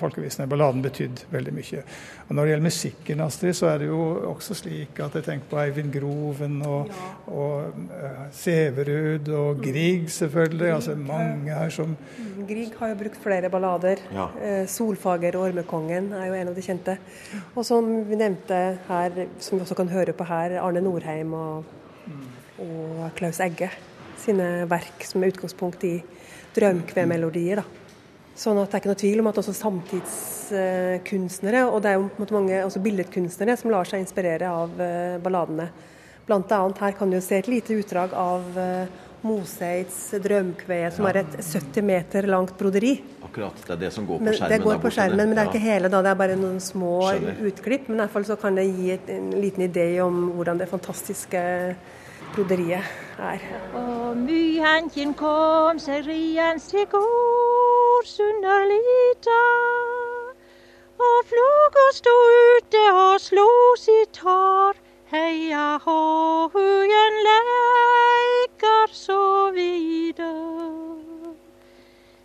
folkevisene 0.00 0.46
i 0.46 0.50
balladen 0.50 0.82
betydd 0.82 1.26
veldig 1.30 1.52
mye. 1.54 1.82
Og 2.28 2.34
Når 2.34 2.44
det 2.44 2.52
gjelder 2.52 2.64
musikken, 2.64 3.20
Astrid, 3.20 3.56
så 3.58 3.66
er 3.66 3.82
det 3.82 3.88
jo 3.90 4.00
også 4.30 4.54
slik 4.54 5.00
at 5.04 5.18
jeg 5.18 5.26
tenker 5.26 5.50
på 5.50 5.58
Eivind 5.60 5.92
Groven 5.92 6.60
og, 6.62 6.88
ja. 6.88 7.08
og 7.34 8.30
Sæverud 8.32 9.28
og 9.36 9.60
Grieg, 9.64 10.08
selvfølgelig. 10.10 10.70
altså 10.74 10.94
mange 10.94 11.50
her 11.54 11.68
som 11.74 11.96
mm, 11.96 12.46
Grieg 12.48 12.78
har 12.78 12.94
jo 12.94 13.00
brukt 13.02 13.18
flere 13.22 13.50
ballader. 13.50 14.00
Ja. 14.14 14.28
'Solfager' 14.64 15.36
og 15.36 15.48
'Ormekongen' 15.48 16.14
er 16.14 16.26
jo 16.26 16.34
en 16.34 16.48
av 16.48 16.54
de 16.54 16.62
kjente. 16.62 16.96
Og 17.54 17.66
som 17.66 17.90
vi 18.08 18.16
nevnte 18.16 18.78
her, 18.88 19.26
som 19.38 19.58
vi 19.58 19.62
også 19.62 19.74
kan 19.74 19.88
høre 19.88 20.12
på 20.12 20.24
her, 20.24 20.60
Arne 20.62 20.80
Norheim 20.80 21.34
og 21.34 21.64
og 22.60 23.10
Klaus 23.18 23.40
Egge 23.44 23.68
sine 24.20 24.66
verk 24.70 25.04
som 25.08 25.22
er 25.22 25.28
utgangspunkt 25.32 25.80
i 25.88 25.96
drømkvemelodier. 26.56 27.60
Sånn 28.40 28.58
at 28.60 28.68
det 28.70 28.74
er 28.76 28.80
ikke 28.82 28.92
noe 28.92 29.02
tvil 29.02 29.20
om 29.22 29.30
at 29.30 29.40
også 29.42 29.54
samtidskunstnere, 29.58 31.60
og 31.68 31.78
det 31.84 31.88
er 31.90 31.96
jo 31.98 32.04
mange 32.32 32.56
billedkunstnere, 32.86 33.52
som 33.60 33.72
lar 33.72 33.86
seg 33.88 33.98
inspirere 34.04 34.46
av 34.48 34.70
eh, 34.80 35.22
balladene. 35.22 35.66
Blant 36.28 36.48
annet 36.54 36.82
her 36.84 36.92
kan 36.96 37.08
du 37.12 37.18
se 37.24 37.36
et 37.40 37.50
lite 37.50 37.70
utdrag 37.76 38.10
av 38.16 38.42
eh, 38.60 38.86
Moseids 39.26 39.98
drømkve, 40.24 40.78
som 40.94 41.02
ja. 41.04 41.10
er 41.10 41.16
et 41.24 41.32
70 41.44 41.82
meter 41.84 42.20
langt 42.30 42.54
broderi. 42.56 42.92
Akkurat, 43.26 43.56
det 43.66 43.72
er 43.76 43.80
det 43.84 43.92
som 43.92 44.04
går 44.08 44.16
på 44.22 44.24
skjermen. 44.32 44.52
det 44.54 44.60
går 44.64 44.76
på 44.80 44.90
skjermen, 44.96 45.26
Men 45.28 45.34
det 45.36 45.42
er 45.42 45.48
ikke 45.52 45.66
hele, 45.66 45.86
da, 45.92 45.98
det 46.06 46.12
er 46.14 46.20
bare 46.22 46.36
noen 46.40 46.60
små 46.64 46.94
Skjønner. 47.10 47.34
utklipp. 47.50 47.84
Men 47.90 47.96
i 47.98 48.00
hvert 48.06 48.16
fall 48.16 48.28
så 48.30 48.36
kan 48.40 48.52
det 48.56 48.64
gi 48.70 48.88
en 48.96 49.28
liten 49.36 49.62
idé 49.68 49.88
om 50.06 50.14
hvordan 50.38 50.56
det 50.62 50.68
fantastiske 50.70 51.40
broderiet 52.34 52.84
er. 53.18 53.42
Og 53.74 54.16
myhanken 54.16 55.14
kom 55.18 55.78
seg 55.82 56.06
rians 56.06 56.68
til 56.70 56.86
gårds 56.92 58.14
under 58.24 58.66
lita. 58.70 59.40
Og 61.00 61.18
floga 61.30 61.86
sto 61.96 62.14
ute 62.56 62.84
og 62.92 63.20
slo 63.20 63.48
sitt 63.80 64.20
hår. 64.24 64.78
Heia 65.10 65.78
hå, 65.82 66.00
hugen 66.54 67.16
leikar 67.26 68.92
så 68.94 69.50
vide. 69.56 70.30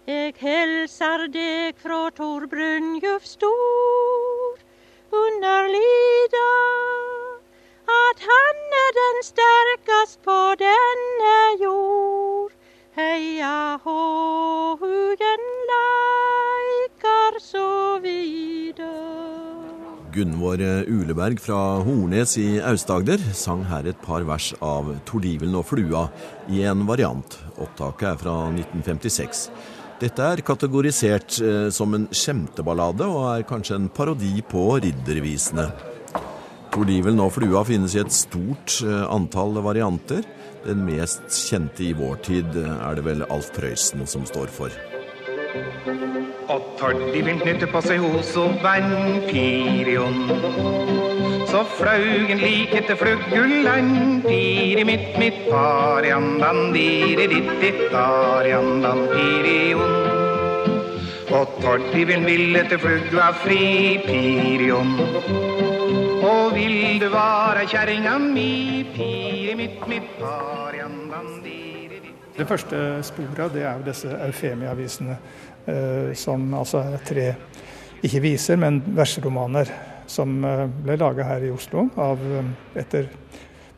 Eg 0.05 0.37
helsar 0.37 1.25
deg 1.33 1.81
frå 1.81 2.03
Tor 2.13 2.45
Brynjulf 2.51 3.25
stor 3.25 4.61
under 5.23 5.71
lida 5.73 6.49
at 8.15 8.23
han 8.23 8.59
er 8.71 8.91
den 8.95 9.17
sterkast 9.23 10.21
på 10.23 10.35
denne 10.59 11.35
jord. 11.59 12.53
Heia 12.95 13.77
hå, 13.83 14.77
hugen 14.79 15.43
leikar 15.71 17.39
så 17.43 17.99
vide. 18.03 18.87
Gunvor 20.15 20.61
Uleberg 20.87 21.41
fra 21.43 21.81
Hornes 21.83 22.37
i 22.39 22.61
Aust-Agder 22.63 23.19
sang 23.35 23.65
her 23.67 23.89
et 23.91 23.99
par 23.99 24.23
vers 24.23 24.53
av 24.61 24.93
'Tordivelen 25.03 25.55
og 25.59 25.65
flua' 25.67 26.07
i 26.47 26.63
en 26.63 26.85
variant. 26.87 27.37
Opptaket 27.59 28.13
er 28.13 28.15
fra 28.15 28.35
1956. 28.47 29.49
Dette 29.99 30.23
er 30.23 30.43
kategorisert 30.43 31.41
eh, 31.41 31.67
som 31.69 31.93
en 31.93 32.07
skjemteballade 32.11 33.07
og 33.07 33.27
er 33.33 33.43
kanskje 33.43 33.75
en 33.75 33.89
parodi 33.89 34.41
på 34.41 34.79
riddervisene. 34.79 35.94
Tordivelen 36.75 37.21
og 37.23 37.29
flua 37.31 37.61
finnes 37.63 37.93
i 37.95 38.01
et 38.01 38.11
stort 38.11 38.81
eh, 38.83 39.05
antall 39.07 39.55
varianter. 39.63 40.25
Den 40.65 40.81
mest 40.83 41.31
kjente 41.47 41.85
i 41.87 41.93
vår 41.95 42.17
tid 42.25 42.57
eh, 42.59 42.73
er 42.89 42.97
det 42.97 43.05
vel 43.05 43.23
Alf 43.31 43.47
Prøysen 43.55 44.03
som 44.11 44.25
står 44.27 44.51
for. 44.51 44.75
Og 46.51 46.65
tordivelen 46.75 47.39
nytte 47.47 47.69
på 47.71 47.79
seg 47.85 48.03
hos 48.03 48.33
og 48.41 48.59
vampirion. 48.65 50.19
Så 51.47 51.63
flaugen 51.77 52.43
lik 52.43 52.75
etter 52.75 52.99
fluggulan, 52.99 54.19
piri 54.25 54.83
mitt 54.83 55.15
mitt 55.21 55.45
pariandan, 55.47 56.73
diri 56.75 57.29
ditt 57.31 57.53
ditt 57.63 57.95
ariandan, 57.95 59.05
pirion. 59.15 60.04
Og 61.35 61.57
tordivelen 61.59 62.23
ville 62.23 62.61
til 62.69 62.79
flugga 62.79 63.25
fri, 63.41 63.97
pirion. 64.05 64.93
Og 66.23 66.53
vil 66.55 67.01
du 67.01 67.09
være 67.11 67.65
kjerringa 67.67 68.13
mi, 68.23 68.85
piri 68.95 69.55
mitt, 69.59 69.81
mitt 69.89 70.21
Det 72.37 72.47
første 72.47 72.79
sporet 73.03 73.53
det 73.53 73.65
er 73.65 73.75
jo 73.79 73.83
disse 73.85 74.15
Eufemia-visene, 74.27 75.17
eh, 75.67 76.13
som 76.15 76.53
altså 76.53 76.85
er 76.93 77.03
tre 77.03 77.27
ikke 78.03 78.21
viser, 78.23 78.55
men 78.59 78.81
verseromaner 78.95 79.71
som 80.07 80.39
eh, 80.45 80.65
ble 80.67 80.97
laga 80.99 81.27
her 81.27 81.43
i 81.43 81.51
Oslo 81.51 81.89
av, 81.99 82.19
eh, 82.19 82.79
etter 82.79 83.11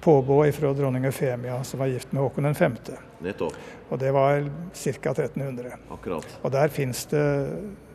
påbå 0.02 0.52
fra 0.52 0.74
dronning 0.74 1.06
Eufemia, 1.06 1.64
som 1.64 1.80
var 1.80 1.88
gift 1.88 2.12
med 2.12 2.24
Håkon 2.24 2.56
5. 2.56 2.76
Nettopp. 3.20 3.54
Og 3.90 4.00
det 4.00 4.12
var 4.12 4.50
ca. 4.74 5.12
1300. 5.12 5.72
Akkurat. 5.92 6.40
Og 6.42 6.52
der 6.52 6.68
fins 6.68 7.06
det 7.06 7.24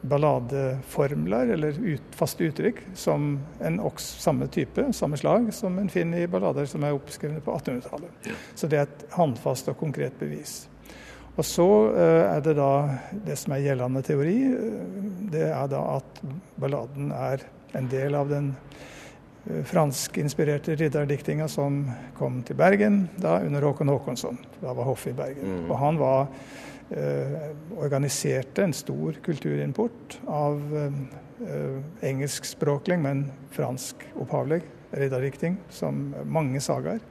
balladeformler, 0.03 1.53
eller 1.55 1.79
ut, 1.79 2.17
faste 2.17 2.49
uttrykk, 2.49 2.81
som 2.99 3.37
en 3.63 3.79
oks, 3.81 4.09
samme 4.25 4.49
type, 4.51 4.89
samme 4.93 5.17
slag, 5.17 5.53
som 5.55 5.79
en 5.79 5.91
finner 5.93 6.25
i 6.25 6.31
ballader 6.31 6.67
som 6.67 6.83
er 6.85 6.97
oppskrevet 6.97 7.45
på 7.45 7.55
1800-tallet. 7.61 8.31
Så 8.55 8.67
det 8.67 8.81
er 8.81 8.89
et 8.89 9.07
håndfast 9.15 9.71
og 9.71 9.79
konkret 9.79 10.19
bevis. 10.19 10.65
Og 11.33 11.47
så 11.49 11.67
eh, 11.97 12.23
er 12.29 12.43
det 12.45 12.57
da 12.59 12.73
det 13.25 13.39
som 13.41 13.55
er 13.55 13.65
gjeldende 13.65 14.03
teori, 14.05 14.39
eh, 14.53 15.05
det 15.33 15.47
er 15.49 15.71
da 15.73 15.85
at 15.95 16.25
balladen 16.61 17.13
er 17.17 17.47
en 17.79 17.89
del 17.89 18.19
av 18.19 18.29
den 18.29 18.51
franskinspirerte 19.45 20.75
ridderdiktinga 20.79 21.49
som 21.51 21.83
kom 22.19 22.43
til 22.47 22.57
Bergen 22.59 23.09
da 23.19 23.41
under 23.43 23.65
Håkon 23.67 23.91
Håkonsson. 23.91 24.39
Da 24.61 24.75
var 24.75 24.87
hoffet 24.87 25.13
i 25.13 25.19
Bergen. 25.19 25.57
Mm. 25.57 25.65
Og 25.71 25.79
han 25.81 25.99
var 25.99 26.21
eh, 26.91 27.51
organiserte 27.77 28.63
en 28.63 28.77
stor 28.77 29.19
kulturimport 29.25 30.21
av 30.31 30.63
eh, 30.79 32.07
engelskspråklig, 32.07 33.01
men 33.03 33.27
fransk 33.51 34.07
opphavlig 34.15 34.63
ridderdikting, 34.93 35.59
som 35.71 36.13
mange 36.25 36.61
sagaer. 36.61 37.03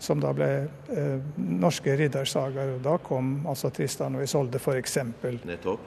Som 0.00 0.20
da 0.22 0.32
ble 0.32 0.48
eh, 0.90 1.16
norske 1.36 1.94
riddersagaer. 2.00 2.78
Og 2.78 2.84
da 2.84 2.96
kom 3.04 3.44
altså 3.46 3.70
Tristan 3.70 4.16
og 4.16 4.24
Isolde 4.24 4.58
f.eks. 4.58 4.98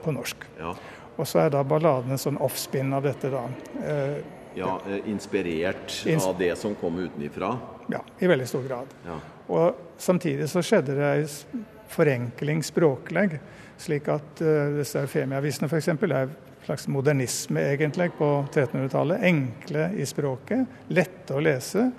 På 0.04 0.14
norsk. 0.14 0.46
Ja. 0.60 0.76
Og 1.14 1.28
så 1.28 1.44
er 1.44 1.52
da 1.54 1.60
balladen 1.66 2.14
en 2.14 2.20
sånn 2.20 2.38
offspinn 2.42 2.94
av 2.94 3.04
dette, 3.06 3.30
da. 3.30 3.42
Eh, 3.84 4.33
ja 4.54 4.80
eh, 4.88 5.08
inspirert 5.10 5.92
Ins- 6.06 6.26
av 6.28 6.38
det 6.38 6.52
som 6.58 6.74
kom 6.74 6.98
utenifra. 6.98 7.58
ja, 7.88 8.00
i 8.18 8.26
veldig 8.26 8.48
stor 8.48 8.62
grad. 8.68 8.94
Ja. 9.06 9.18
Og 9.46 9.74
samtidig 9.98 10.48
så 10.48 10.62
skjedde 10.64 10.94
det 10.96 11.10
en 11.18 11.66
forenkling 11.88 12.62
språkleg, 12.64 13.38
slik 13.78 14.08
at 14.08 14.40
uh, 14.40 14.72
disse 14.78 15.02
Eufemia-avisene 15.04 15.68
f.eks. 15.68 15.88
er 15.88 16.14
en 16.14 16.32
slags 16.64 16.88
modernisme 16.88 17.60
egentlig 17.60 18.08
på 18.18 18.28
1300-tallet. 18.54 19.20
Enkle 19.28 19.90
i 20.00 20.06
språket, 20.08 20.64
lette 20.88 21.36
å 21.36 21.42
lese. 21.44 21.90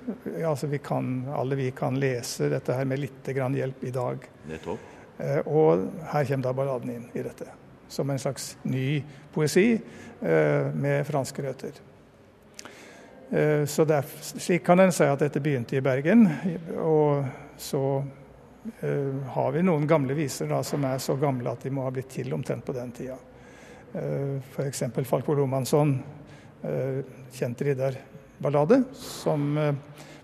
Altså 0.42 0.68
vi 0.72 0.80
kan, 0.84 1.28
alle 1.30 1.56
vi 1.60 1.70
kan 1.76 2.00
lese 2.02 2.50
dette 2.50 2.74
her 2.74 2.90
med 2.90 3.04
litt 3.04 3.30
grann 3.36 3.56
hjelp 3.56 3.84
i 3.86 3.94
dag. 3.94 4.26
Nettopp. 4.50 4.92
Eh, 5.18 5.40
og 5.48 5.86
her 6.12 6.26
kommer 6.26 6.48
da 6.50 6.54
balladen 6.58 6.96
inn 6.96 7.06
i 7.14 7.24
dette. 7.24 7.48
Som 7.88 8.10
en 8.10 8.20
slags 8.20 8.56
ny 8.64 9.04
poesi 9.36 9.76
eh, 9.76 10.74
med 10.74 11.06
franske 11.08 11.46
røtter. 11.46 11.78
Eh, 13.30 13.66
så 13.66 13.86
det 13.86 13.96
er, 13.96 14.12
slik 14.22 14.66
kan 14.66 14.80
en 14.80 14.94
si 14.94 15.06
at 15.08 15.22
dette 15.22 15.42
begynte 15.44 15.78
i 15.78 15.84
Bergen. 15.84 16.28
Og 16.82 17.26
så 17.58 17.84
eh, 18.82 19.14
har 19.36 19.54
vi 19.56 19.64
noen 19.66 19.88
gamle 19.90 20.18
viser 20.18 20.50
da, 20.52 20.62
som 20.64 20.86
er 20.86 21.02
så 21.04 21.18
gamle 21.20 21.54
at 21.54 21.66
de 21.66 21.74
må 21.74 21.86
ha 21.86 21.94
blitt 21.94 22.12
til 22.14 22.34
omtrent 22.38 22.66
på 22.66 22.76
den 22.76 22.94
tida. 22.96 23.18
Eh, 23.94 24.38
F.eks. 24.54 24.86
Falko 25.04 25.38
Romansson, 25.38 25.98
kjent 27.36 27.60
ridderballade, 27.62 28.80
som 28.98 29.52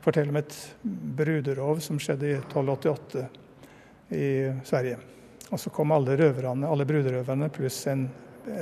forteller 0.02 0.32
om 0.32 0.40
et 0.40 0.56
bruderov 0.90 1.84
som 1.86 2.00
skjedde 2.02 2.32
i 2.32 2.38
1288 2.40 3.26
i 4.18 4.30
Sverige. 4.66 4.98
Og 5.52 5.62
så 5.62 5.70
kom 5.70 5.94
alle 5.94 6.16
røverne, 6.18 6.66
alle 6.66 6.88
bruderøverne 6.90 7.52
pluss 7.54 7.78
en 7.92 8.08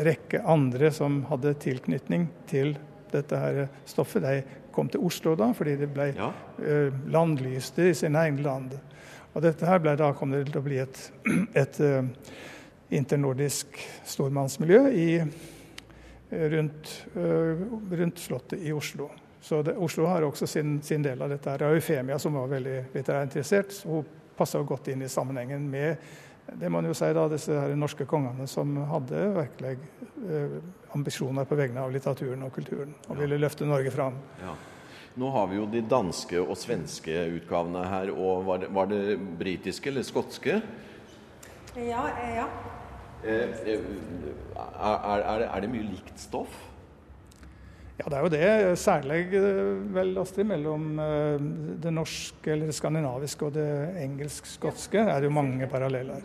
rekke 0.03 0.41
andre 0.43 0.91
som 0.91 1.21
hadde 1.29 1.55
tilknytning 1.63 2.27
til 2.49 2.75
dette 3.11 3.37
her 3.37 3.67
stoffet. 3.85 4.21
De 4.23 4.43
kom 4.71 4.89
til 4.89 5.03
Oslo 5.05 5.35
da, 5.35 5.51
fordi 5.53 5.75
det 5.79 5.89
ble 5.93 6.13
Ja. 6.15 6.31
landlyst 6.59 7.13
landlyste 7.13 7.89
i 7.89 7.93
sin 7.93 8.15
egen 8.15 8.43
land. 8.43 8.77
Og 9.35 9.41
dette 9.41 9.65
her 9.65 9.79
ble, 9.79 9.95
da 9.95 10.11
kom 10.17 10.31
det 10.31 10.45
til 10.49 10.59
å 10.59 10.65
bli 10.65 10.79
et, 10.81 10.99
et 11.63 11.79
eh, 11.79 12.03
internordisk 12.97 13.77
stormannsmiljø 14.09 14.81
i, 14.89 15.09
eh, 15.19 16.45
rundt, 16.55 16.93
eh, 17.15 17.65
rundt 18.01 18.19
Slottet 18.19 18.63
i 18.65 18.73
Oslo. 18.73 19.09
Så 19.41 19.61
det, 19.63 19.77
Oslo 19.77 20.05
har 20.09 20.25
også 20.27 20.47
sin, 20.47 20.81
sin 20.81 21.03
del 21.05 21.21
av 21.21 21.29
dette. 21.29 21.49
her. 21.49 21.69
Eufemia, 21.75 22.19
som 22.19 22.33
var 22.33 22.47
veldig 22.47 22.79
litterært 22.93 23.29
interessert, 23.29 23.75
hun 23.85 24.05
passa 24.37 24.59
godt 24.63 24.87
inn 24.87 25.01
i 25.01 25.07
sammenhengen 25.11 25.69
med 25.69 25.97
det 26.55 26.69
må 26.69 26.79
man 26.79 26.89
jo 26.89 26.95
si 26.97 27.09
da, 27.13 27.27
disse 27.31 27.55
her 27.55 27.75
norske 27.77 28.05
kongene 28.09 28.47
som 28.49 28.73
hadde 28.89 29.21
virkelig 29.35 29.75
eh, 30.29 30.57
ambisjoner 30.95 31.47
på 31.49 31.57
vegne 31.59 31.83
av 31.83 31.93
litteraturen 31.93 32.45
og 32.47 32.53
kulturen, 32.55 32.95
og 33.07 33.19
ville 33.19 33.39
løfte 33.39 33.67
Norge 33.67 33.93
fram. 33.93 34.17
Ja. 34.41 34.55
Nå 35.19 35.29
har 35.33 35.49
vi 35.51 35.57
jo 35.57 35.65
de 35.67 35.81
danske 35.89 36.39
og 36.39 36.55
svenske 36.57 37.15
utgavene 37.39 37.83
her. 37.89 38.11
og 38.13 38.45
Var 38.47 38.63
det, 38.63 38.69
var 38.73 38.89
det 38.91 39.17
britiske 39.39 39.89
eller 39.91 40.05
skotske? 40.07 40.61
Ja, 41.75 42.05
ja. 42.35 42.47
Eh, 43.23 43.49
eh, 43.67 43.89
er, 44.55 45.25
er, 45.25 45.45
er 45.49 45.65
det 45.65 45.71
mye 45.73 45.89
likt 45.89 46.21
stoff? 46.21 46.68
Ja, 47.99 48.07
det 48.07 48.15
er 48.15 48.23
jo 48.23 48.31
det. 48.31 48.49
Særlig 48.79 49.25
eh, 49.35 49.73
vel, 49.95 50.13
Astrid, 50.21 50.47
mellom 50.47 50.93
eh, 51.03 51.41
det 51.83 51.91
norske 51.91 52.53
eller 52.53 52.69
det 52.71 52.77
skandinaviske 52.77 53.49
og 53.49 53.57
det 53.57 53.65
engelsk-skotske 54.05 55.01
er 55.03 55.17
det 55.19 55.27
jo 55.27 55.35
mange 55.35 55.67
paralleller. 55.67 56.23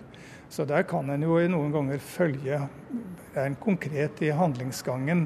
Så 0.54 0.62
der 0.70 0.84
kan 0.86 1.10
en 1.10 1.24
jo 1.26 1.40
i 1.42 1.48
noen 1.50 1.72
ganger 1.74 1.98
følge 1.98 2.60
en 3.42 3.56
konkret 3.58 4.22
i 4.22 4.30
handlingsgangen 4.38 5.24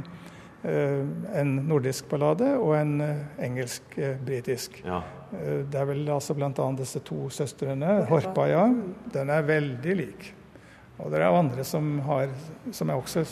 eh, 0.65 1.05
en 1.37 1.53
nordisk 1.69 2.09
ballade 2.09 2.55
og 2.57 2.73
en 2.79 2.97
eh, 3.05 3.21
engelsk-britisk. 3.45 4.81
Ja. 4.89 5.03
Eh, 5.37 5.67
Det 5.69 5.83
er 5.83 5.91
vel 5.93 6.09
altså 6.17 6.33
bl.a. 6.39 6.49
disse 6.81 7.05
to 7.05 7.29
søstrene. 7.29 8.07
Horpaja. 8.09 8.65
Den 9.13 9.35
er 9.37 9.45
veldig 9.53 9.99
lik. 10.01 10.31
Og 10.99 11.13
det 11.13 11.21
er 11.21 11.29
andre 11.29 11.63
som, 11.63 11.99
har, 12.09 12.33
som 12.73 12.89
er 12.89 12.97
også 12.97 13.27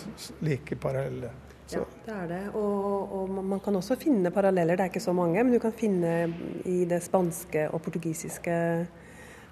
like 0.44 0.76
parallelle. 0.78 1.32
Så, 1.66 1.80
Ja, 1.80 1.84
det 2.06 2.14
er 2.14 2.26
det. 2.30 2.54
Og, 2.54 3.12
og 3.20 3.30
man- 3.44 3.60
kan 3.60 3.74
også 3.76 3.96
finne 3.98 4.30
paralleller, 4.30 4.76
det 4.76 4.84
er 4.84 4.90
ikke 4.92 5.00
så 5.02 5.12
mange, 5.12 5.42
men 5.42 5.52
du 5.52 5.58
kan 5.58 5.72
finne 5.72 6.32
i 6.64 6.84
det 6.84 7.02
spanske 7.02 7.68
og 7.72 7.82
portugisiske 7.82 8.86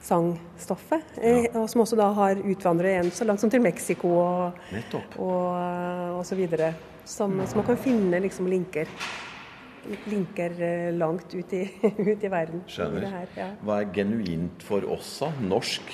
sangstoffet. 0.05 1.03
Ja. 1.23 1.47
og 1.59 1.69
som 1.71 1.81
også 1.85 1.97
da 1.97 2.11
har 2.13 2.37
utvandret 2.45 2.93
igjen 2.93 3.11
så 3.15 3.25
langt 3.25 3.41
som 3.41 3.51
til 3.51 3.63
Mexico 3.65 4.09
og, 4.21 4.59
og, 5.19 6.19
og 6.19 6.25
så 6.29 6.37
videre. 6.39 6.75
Som, 7.05 7.41
så 7.47 7.57
man 7.57 7.67
kan 7.67 7.77
finne 7.81 8.21
liksom 8.25 8.47
linker. 8.49 8.89
Linker 10.09 10.55
eh, 10.65 10.91
langt 10.97 11.35
ut 11.37 11.53
i, 11.53 11.65
ut 12.13 12.23
i 12.25 12.31
verden. 12.33 12.63
Skjønner. 12.67 13.01
det 13.05 13.11
her, 13.13 13.27
ja. 13.37 13.49
Hva 13.65 13.81
er 13.83 13.91
genuint 13.93 14.63
for 14.65 14.87
oss, 14.95 15.19
da? 15.21 15.29
Norsk? 15.45 15.91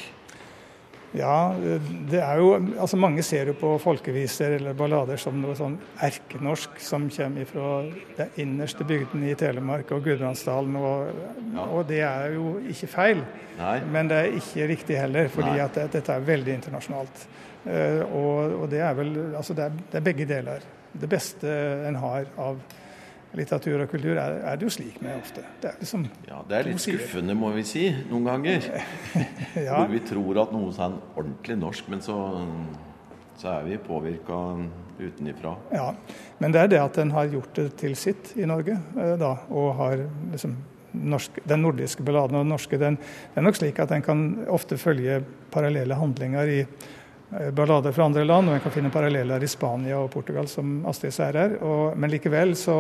Ja, 1.17 1.51
det 2.11 2.21
er 2.23 2.39
jo 2.39 2.53
Altså 2.79 2.99
mange 3.01 3.23
ser 3.27 3.49
jo 3.51 3.55
på 3.59 3.73
folkeviser 3.83 4.55
eller 4.61 4.77
ballader 4.79 5.19
som 5.19 5.41
noe 5.43 5.57
sånn 5.59 5.75
erkenorsk 6.07 6.79
som 6.83 7.09
kommer 7.11 7.49
fra 7.51 7.71
den 8.19 8.37
innerste 8.45 8.87
bygden 8.87 9.25
i 9.27 9.35
Telemark 9.39 9.91
og 9.97 10.05
Gudbrandsdalen, 10.07 10.77
og, 10.79 11.23
og 11.67 11.83
det 11.89 12.03
er 12.07 12.37
jo 12.37 12.55
ikke 12.71 12.91
feil. 12.91 13.25
Nei. 13.59 13.77
Men 13.91 14.11
det 14.11 14.21
er 14.21 14.37
ikke 14.39 14.69
riktig 14.71 14.99
heller, 15.01 15.31
fordi 15.35 15.55
Nei. 15.57 15.65
at 15.65 15.79
det, 15.79 15.89
dette 15.97 16.15
er 16.15 16.29
veldig 16.29 16.55
internasjonalt. 16.61 17.25
Uh, 17.67 18.03
og, 18.17 18.55
og 18.63 18.71
det 18.73 18.79
er 18.81 18.95
vel 18.97 19.11
Altså 19.37 19.53
det 19.53 19.67
er, 19.67 19.81
det 19.91 19.99
er 19.99 20.05
begge 20.07 20.29
deler. 20.31 20.63
Det 21.01 21.11
beste 21.11 21.51
en 21.89 21.99
har 22.01 22.31
av 22.41 22.63
litteratur 23.39 23.85
og 23.85 23.91
kultur, 23.93 24.19
er, 24.19 24.41
er 24.51 24.59
det 24.59 24.67
jo 24.67 24.73
slik 24.75 25.01
med 25.05 25.15
ofte. 25.21 25.45
Det 25.63 25.71
er 25.71 25.81
liksom 25.83 26.07
Ja, 26.27 26.41
Det 26.49 26.57
er 26.59 26.69
litt 26.71 26.83
skuffende, 26.83 27.37
må 27.39 27.53
vi 27.55 27.65
si, 27.69 27.87
noen 28.11 28.31
ganger. 28.31 28.71
Ja. 29.61 29.81
Hvor 29.81 29.89
vi 29.91 29.99
tror 30.07 30.39
at 30.45 30.53
noe 30.55 30.71
er 30.71 30.93
ordentlig 31.19 31.57
norsk, 31.59 31.89
men 31.91 32.03
så, 32.05 32.17
så 33.41 33.57
er 33.57 33.65
vi 33.67 33.79
påvirka 33.83 34.37
utenifra. 35.01 35.57
Ja, 35.75 35.89
men 36.39 36.55
det 36.55 36.61
er 36.61 36.71
det 36.71 36.83
at 36.83 36.99
en 37.03 37.11
har 37.15 37.31
gjort 37.33 37.55
det 37.59 37.71
til 37.81 37.97
sitt 37.99 38.35
i 38.39 38.47
Norge, 38.49 38.77
eh, 38.95 39.17
da, 39.21 39.33
og 39.51 39.75
har 39.81 40.05
liksom 40.31 40.55
norsk, 40.93 41.41
den 41.49 41.63
nordiske 41.65 42.05
balladen 42.07 42.39
og 42.39 42.45
den 42.45 42.55
norske, 42.55 42.79
den, 42.79 42.99
det 43.01 43.41
er 43.41 43.47
nok 43.47 43.59
slik 43.59 43.79
at 43.83 43.93
den 43.93 44.05
kan 44.07 44.25
ofte 44.51 44.79
følge 44.81 45.21
parallelle 45.55 45.99
handlinger 45.99 46.51
i 46.51 46.61
ballader 47.31 47.93
fra 47.95 48.05
andre 48.05 48.25
land, 48.25 48.51
og 48.51 48.57
en 48.57 48.63
kan 48.65 48.73
finne 48.75 48.91
paralleller 48.91 49.43
i 49.43 49.49
Spania 49.51 50.01
og 50.01 50.11
Portugal, 50.11 50.49
som 50.51 50.81
Astrid 50.91 51.15
Sær 51.15 51.37
her. 51.39 51.57
Og, 51.63 51.99
men 51.99 52.11
likevel 52.11 52.57
så 52.59 52.77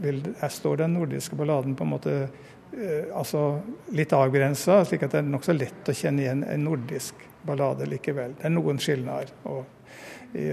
vil, 0.00 0.22
her 0.40 0.52
står 0.52 0.84
den 0.84 0.94
nordiske 0.96 1.36
balladen 1.36 1.76
på 1.76 1.84
en 1.84 1.92
måte 1.92 2.14
eh, 2.24 3.10
altså 3.12 3.60
litt 3.96 4.14
avgrensa, 4.16 4.80
slik 4.88 5.04
at 5.04 5.16
det 5.16 5.20
er 5.20 5.28
nokså 5.28 5.56
lett 5.56 5.90
å 5.90 5.96
kjenne 5.96 6.24
igjen 6.24 6.46
en 6.48 6.64
nordisk 6.64 7.26
ballade 7.46 7.88
likevel. 7.88 8.36
Det 8.38 8.48
er 8.48 8.54
noen 8.54 8.80
skilnader. 8.80 9.32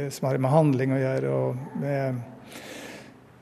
som 0.10 0.28
har 0.28 0.38
med 0.42 0.52
handling 0.52 0.94
å 0.96 1.00
gjøre, 1.00 1.32
og 1.32 1.80
med, 1.80 2.20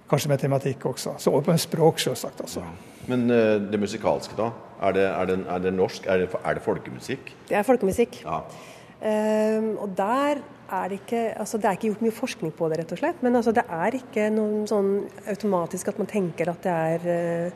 kanskje 0.10 0.30
med 0.30 0.40
tematikk 0.42 0.86
også. 0.86 1.16
Så 1.18 1.32
over 1.32 1.48
på 1.48 1.56
en 1.56 1.62
språk, 1.62 2.00
selvsagt. 2.00 2.42
Altså. 2.42 2.62
Men 3.08 3.30
eh, 3.32 3.58
det 3.72 3.80
musikalske, 3.80 4.38
da? 4.38 4.52
Er 4.86 4.94
det, 4.94 5.06
er 5.08 5.26
det, 5.30 5.40
er 5.50 5.60
det 5.64 5.74
norsk? 5.74 6.06
Er 6.06 6.26
det, 6.26 6.30
er 6.44 6.58
det 6.58 6.64
folkemusikk? 6.66 7.34
Det 7.50 7.58
er 7.58 7.64
folkemusikk. 7.66 8.22
Ja. 8.26 8.42
Ehm, 9.04 9.76
og 9.82 9.96
der 9.98 10.42
er 10.66 10.88
det 10.90 11.00
ikke 11.04 11.40
altså 11.40 11.58
Det 11.58 11.66
er 11.66 11.76
ikke 11.78 11.88
gjort 11.92 12.02
mye 12.02 12.16
forskning 12.16 12.54
på 12.58 12.70
det, 12.70 12.80
rett 12.80 12.94
og 12.96 13.02
slett. 13.02 13.22
Men 13.22 13.36
altså 13.36 13.52
det 13.52 13.66
er 13.70 13.98
ikke 14.00 14.30
noen 14.34 14.66
sånn 14.70 14.92
automatisk 15.30 15.92
at 15.92 16.00
man 16.02 16.10
tenker 16.10 16.50
at 16.50 16.64
det 16.64 16.72
er 16.72 17.10
eh, 17.16 17.52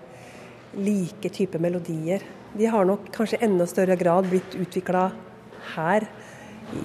like 0.78 1.30
type 1.34 1.60
melodier. 1.60 2.26
De 2.58 2.66
har 2.70 2.86
nok 2.86 3.10
kanskje 3.14 3.42
enda 3.46 3.66
større 3.70 3.98
grad 3.98 4.30
blitt 4.30 4.58
utvikla 4.58 5.10
her 5.76 6.06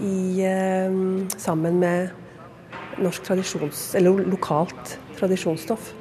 i, 0.00 0.40
eh, 0.44 0.96
sammen 1.36 1.80
med 1.80 2.10
norsk 2.98 3.22
tradisjons, 3.26 3.94
eller 3.98 4.24
lokalt 4.30 4.98
tradisjonsstoff. 5.18 5.92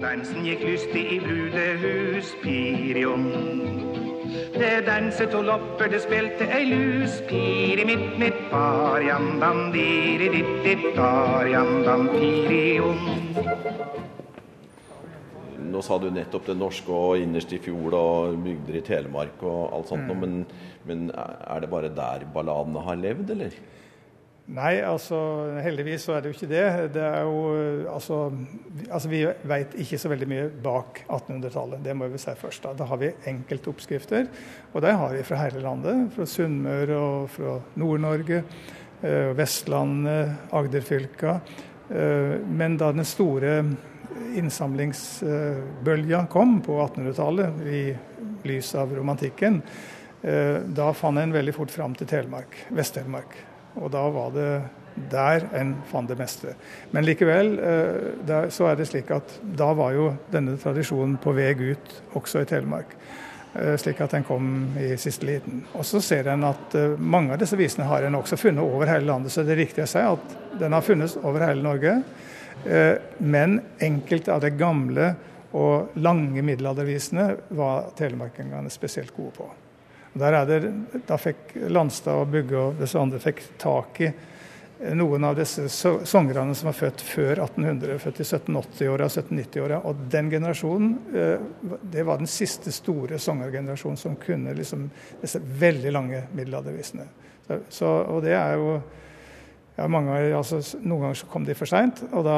Dansen 0.00 0.44
gikk 0.44 0.64
lystig 0.66 1.04
i 1.14 1.18
brudehus 1.22 2.34
Pirion. 2.42 4.09
Det 4.30 4.84
danset 4.86 5.30
to 5.32 5.40
lopper, 5.42 5.88
det 5.90 6.00
spilte 6.04 6.46
ei 6.54 6.66
lus 6.68 7.16
Piri 7.26 7.82
mitt 7.88 8.18
mitt 8.20 8.38
bar, 8.50 9.00
jam-dam, 9.02 9.70
diri 9.74 10.28
ditt 10.30 10.52
ditt 10.64 10.84
dar, 10.94 11.48
jam-dam, 11.50 12.06
pirion. 12.12 13.00
Nå 15.70 15.82
sa 15.86 15.98
du 16.02 16.08
nettopp 16.14 16.46
det 16.50 16.56
norske 16.58 16.94
og 16.94 17.18
innerst 17.22 17.52
i 17.54 17.60
fjord 17.62 17.94
og 17.94 18.38
bygder 18.44 18.78
i 18.78 18.84
Telemark 18.86 19.42
og 19.42 19.74
alt 19.74 19.90
sånt, 19.90 20.06
Mm. 20.06 20.20
men, 20.20 20.46
men 20.86 21.10
er 21.14 21.60
det 21.60 21.70
bare 21.70 21.90
der 21.94 22.26
balladene 22.34 22.82
har 22.86 22.96
levd, 22.96 23.30
eller? 23.30 23.54
Nei, 24.50 24.80
altså 24.82 25.14
heldigvis 25.62 26.08
så 26.08 26.16
er 26.16 26.24
det 26.24 26.30
jo 26.32 26.34
ikke 26.34 26.50
det. 26.50 26.92
Det 26.96 27.04
jo 27.22 27.42
altså, 27.92 28.16
altså 28.90 29.08
Vi 29.12 29.20
veit 29.46 29.74
ikke 29.78 29.98
så 30.00 30.08
veldig 30.10 30.26
mye 30.30 30.48
bak 30.64 31.04
1800-tallet. 31.06 31.84
Det 31.84 31.94
må 31.94 32.08
vi 32.10 32.18
si 32.18 32.34
først. 32.34 32.64
Da 32.64 32.72
Da 32.80 32.88
har 32.90 32.98
vi 32.98 33.12
enkelte 33.30 33.70
oppskrifter, 33.70 34.26
og 34.72 34.82
de 34.82 34.90
har 34.90 35.14
vi 35.14 35.22
fra 35.28 35.36
hele 35.44 35.62
landet. 35.62 36.10
Fra 36.16 36.26
Sunnmøre 36.26 36.96
og 36.98 37.30
fra 37.30 37.60
Nord-Norge, 37.78 38.42
eh, 39.02 39.30
Vestlandet, 39.38 40.50
Agderfylka. 40.50 41.40
Eh, 41.90 42.38
Men 42.42 42.76
da 42.76 42.90
den 42.92 43.04
store 43.04 43.64
innsamlingsbølga 44.34 46.26
kom 46.28 46.60
på 46.60 46.72
1800-tallet, 46.88 47.50
i 47.66 47.96
lys 48.48 48.74
av 48.74 48.96
romantikken, 48.96 49.62
da 50.22 50.92
fant 50.92 51.18
en 51.18 51.32
veldig 51.32 51.54
fort 51.54 51.70
fram 51.70 51.94
til 51.94 52.06
Telemark, 52.06 52.66
Vest-Telemark. 52.70 53.49
Og 53.78 53.90
da 53.92 54.02
var 54.10 54.34
det 54.34 54.50
der 55.10 55.46
en 55.56 55.74
fant 55.90 56.08
det 56.08 56.18
meste. 56.18 56.54
Men 56.90 57.06
likevel 57.06 57.54
eh, 57.58 58.46
så 58.52 58.70
er 58.70 58.78
det 58.78 58.88
slik 58.90 59.10
at 59.14 59.38
da 59.42 59.70
var 59.76 59.94
jo 59.96 60.10
denne 60.32 60.56
tradisjonen 60.60 61.16
på 61.22 61.34
vei 61.36 61.52
ut 61.54 61.94
også 62.18 62.42
i 62.42 62.48
Telemark. 62.50 62.96
Eh, 63.54 63.76
Slik 63.80 64.00
at 64.02 64.16
den 64.16 64.26
kom 64.26 64.50
i 64.78 64.92
siste 65.00 65.26
liten. 65.26 65.64
Og 65.74 65.86
så 65.86 66.02
ser 66.04 66.28
en 66.32 66.48
at 66.50 66.76
eh, 66.78 66.98
mange 66.98 67.34
av 67.34 67.40
disse 67.42 67.58
visene 67.58 67.88
har 67.90 68.06
en 68.06 68.18
også 68.20 68.38
funnet 68.40 68.64
over 68.64 68.90
hele 68.90 69.08
landet. 69.08 69.32
Så 69.32 69.46
det 69.46 69.56
er 69.56 69.64
riktig 69.64 69.86
å 69.86 69.90
si 69.90 70.04
at 70.04 70.36
den 70.60 70.76
har 70.76 70.86
funnes 70.86 71.16
over 71.22 71.46
hele 71.46 71.64
Norge. 71.64 72.00
Men 73.24 73.54
enkelte 73.80 74.34
av 74.34 74.42
de 74.44 74.50
gamle 74.52 75.06
og 75.56 75.96
lange 75.96 76.42
middelaldervisene 76.44 77.30
var 77.56 77.88
telemarkingene 77.96 78.68
spesielt 78.68 79.14
gode 79.16 79.32
på. 79.38 79.46
Det, 80.12 80.72
da 81.06 81.18
fikk 81.18 81.54
Landstad 81.70 82.18
og 82.18 82.32
Bugge 82.32 82.58
og 82.58 82.80
disse 82.80 82.98
andre 82.98 83.20
fikk 83.22 83.42
tak 83.62 84.00
i 84.02 84.08
eh, 84.08 84.94
noen 84.98 85.24
av 85.28 85.36
disse 85.38 85.68
songerne 85.70 86.54
som 86.58 86.70
var 86.70 86.78
født 86.80 87.04
før 87.06 87.44
1800, 87.44 87.98
født 88.02 88.22
i 88.22 88.26
1780-åra 88.26 89.06
og 89.06 89.14
1790-åra. 89.14 89.82
Og 89.86 90.02
den 90.10 90.30
generasjonen, 90.32 90.96
eh, 91.14 91.76
det 91.92 92.06
var 92.08 92.18
den 92.18 92.30
siste 92.30 92.74
store 92.74 93.20
songergenerasjonen 93.22 94.00
som 94.00 94.18
kunne 94.18 94.56
liksom 94.58 94.88
disse 95.22 95.42
veldig 95.62 95.94
lange 95.94 96.24
middelaldervisene. 96.34 97.06
Så, 97.68 97.86
og 97.86 98.20
det 98.22 98.34
er 98.38 98.58
jo 98.58 98.80
ja, 99.80 99.86
mange, 99.88 100.16
altså, 100.36 100.60
Noen 100.82 101.06
ganger 101.06 101.18
så 101.22 101.26
kom 101.32 101.44
de 101.48 101.54
for 101.56 101.70
seint, 101.70 102.02
og 102.12 102.26
da 102.26 102.36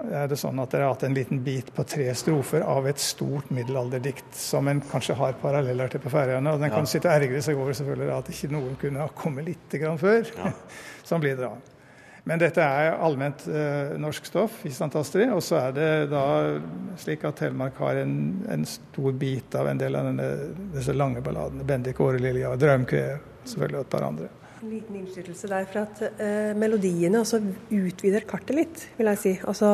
er 0.00 0.30
det 0.30 0.38
sånn 0.40 0.60
at 0.62 0.72
dere 0.72 0.86
har 0.86 0.94
hatt 0.94 1.02
en 1.04 1.16
liten 1.16 1.42
bit 1.44 1.68
på 1.76 1.84
tre 1.84 2.06
strofer 2.16 2.64
av 2.64 2.88
et 2.88 3.02
stort 3.02 3.50
middelalderdikt 3.52 4.38
som 4.38 4.68
en 4.70 4.80
kanskje 4.88 5.18
har 5.18 5.36
paralleller 5.42 5.92
til 5.92 6.00
på 6.00 6.12
Færøyene. 6.14 6.54
Og 6.54 6.62
den 6.62 6.72
kan 6.72 6.88
sitte 6.88 7.10
og 7.10 7.18
ergre 7.18 7.42
seg 7.44 7.60
over 7.60 7.76
selvfølgelig 7.76 8.14
at 8.14 8.32
ikke 8.32 8.52
noen 8.54 8.78
kunne 8.80 9.04
ha 9.04 9.12
kommet 9.12 9.50
litt 9.50 9.76
grann 9.82 10.00
før. 10.00 10.24
sånn 11.08 11.20
blir 11.20 11.36
det 11.36 11.50
da. 11.50 11.52
Men 12.24 12.40
dette 12.40 12.64
er 12.64 12.96
allment 13.00 13.44
eh, 13.48 13.92
norsk 14.00 14.28
stoff, 14.28 14.60
i 14.68 14.72
Santastri. 14.72 15.28
Og 15.34 15.44
så 15.44 15.60
er 15.60 15.76
det 15.76 15.92
da 16.12 16.24
slik 17.00 17.28
at 17.28 17.40
Telemark 17.42 17.80
har 17.84 18.00
en, 18.00 18.14
en 18.48 18.64
stor 18.68 19.12
bit 19.20 19.56
av 19.58 19.68
en 19.68 19.80
del 19.80 20.00
av 20.00 20.08
denne, 20.08 20.28
disse 20.76 20.96
lange 20.96 21.20
balladene. 21.24 21.64
'Bendik 21.68 22.00
Årelilja', 22.00 22.56
'Drømkve', 22.56 23.18
selvfølgelig 23.44 23.82
og 23.82 23.88
et 23.88 23.96
par 23.96 24.08
andre. 24.08 24.32
En 24.60 24.68
liten 24.68 24.96
innskytelse 24.98 25.48
der 25.48 25.64
for 25.64 25.86
at 25.86 26.00
eh, 26.20 26.50
melodiene 26.58 27.22
også 27.22 27.38
utvider 27.72 28.26
kartet 28.28 28.58
litt, 28.58 28.82
vil 28.98 29.08
jeg 29.08 29.20
si. 29.22 29.32
Altså, 29.48 29.70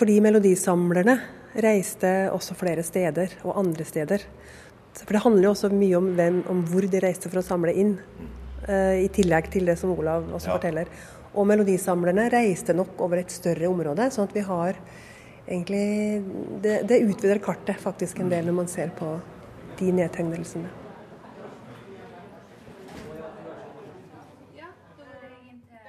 Fordi 0.00 0.14
melodisamlerne 0.24 1.18
reiste 1.60 2.30
også 2.32 2.56
flere 2.56 2.80
steder, 2.86 3.36
og 3.44 3.58
andre 3.60 3.84
steder. 3.84 4.24
For 5.02 5.12
det 5.12 5.22
handler 5.26 5.50
jo 5.50 5.52
også 5.52 5.72
mye 5.74 5.98
om, 5.98 6.08
hvem, 6.16 6.40
om 6.48 6.64
hvor 6.72 6.88
de 6.88 7.04
reiste 7.04 7.28
for 7.28 7.42
å 7.42 7.44
samle 7.44 7.76
inn. 7.76 7.98
eh, 8.64 9.04
I 9.04 9.12
tillegg 9.12 9.52
til 9.52 9.68
det 9.68 9.76
som 9.76 9.92
Olav 9.92 10.32
også 10.32 10.54
forteller. 10.54 10.88
Og 11.34 11.46
melodisamlerne 11.52 12.30
reiste 12.32 12.72
nok 12.72 12.96
over 13.04 13.20
et 13.20 13.30
større 13.30 13.68
område, 13.68 14.08
sånn 14.10 14.24
at 14.30 14.36
vi 14.40 14.46
har 14.48 14.80
egentlig 15.50 16.22
Det, 16.62 16.86
det 16.88 17.04
utvider 17.04 17.44
kartet 17.44 17.76
faktisk 17.80 18.20
en 18.20 18.30
del 18.32 18.46
når 18.46 18.62
man 18.64 18.68
ser 18.68 18.88
på 18.96 19.18
de 19.80 19.92
nedtegnelsene. 19.92 20.89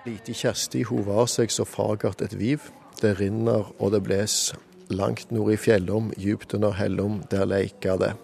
Lite 0.01 0.33
Kjersti 0.33 0.81
hun 0.89 1.03
var 1.05 1.27
seg 1.29 1.51
så 1.53 1.65
fagert 1.67 2.23
et 2.25 2.33
viv. 2.33 2.63
Det 3.01 3.13
rinner 3.19 3.67
og 3.77 3.91
det 3.93 4.01
bles. 4.05 4.51
Langt 4.89 5.29
nord 5.31 5.53
i 5.53 5.59
fjellom, 5.61 6.09
djupt 6.17 6.55
under 6.57 6.73
hellom, 6.75 7.19
der 7.29 7.45
leika 7.45 7.95
det. 8.01 8.15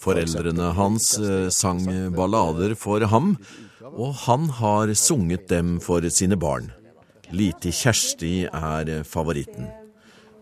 Foreldrene 0.00 0.70
hans 0.78 1.12
eh, 1.18 1.50
sang 1.52 1.82
ballader 2.16 2.72
for 2.78 3.04
ham, 3.12 3.34
og 3.92 4.14
han 4.24 4.48
har 4.60 4.94
sunget 4.96 5.48
dem 5.50 5.76
for 5.84 6.06
sine 6.08 6.38
barn. 6.38 6.70
Lite 7.30 7.74
Kjersti 7.76 8.46
er 8.48 9.02
favoritten. 9.04 9.68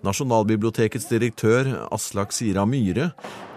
Nasjonalbibliotekets 0.06 1.08
direktør 1.10 1.72
Aslak 1.90 2.30
Sira 2.36 2.62
Myhre 2.68 3.08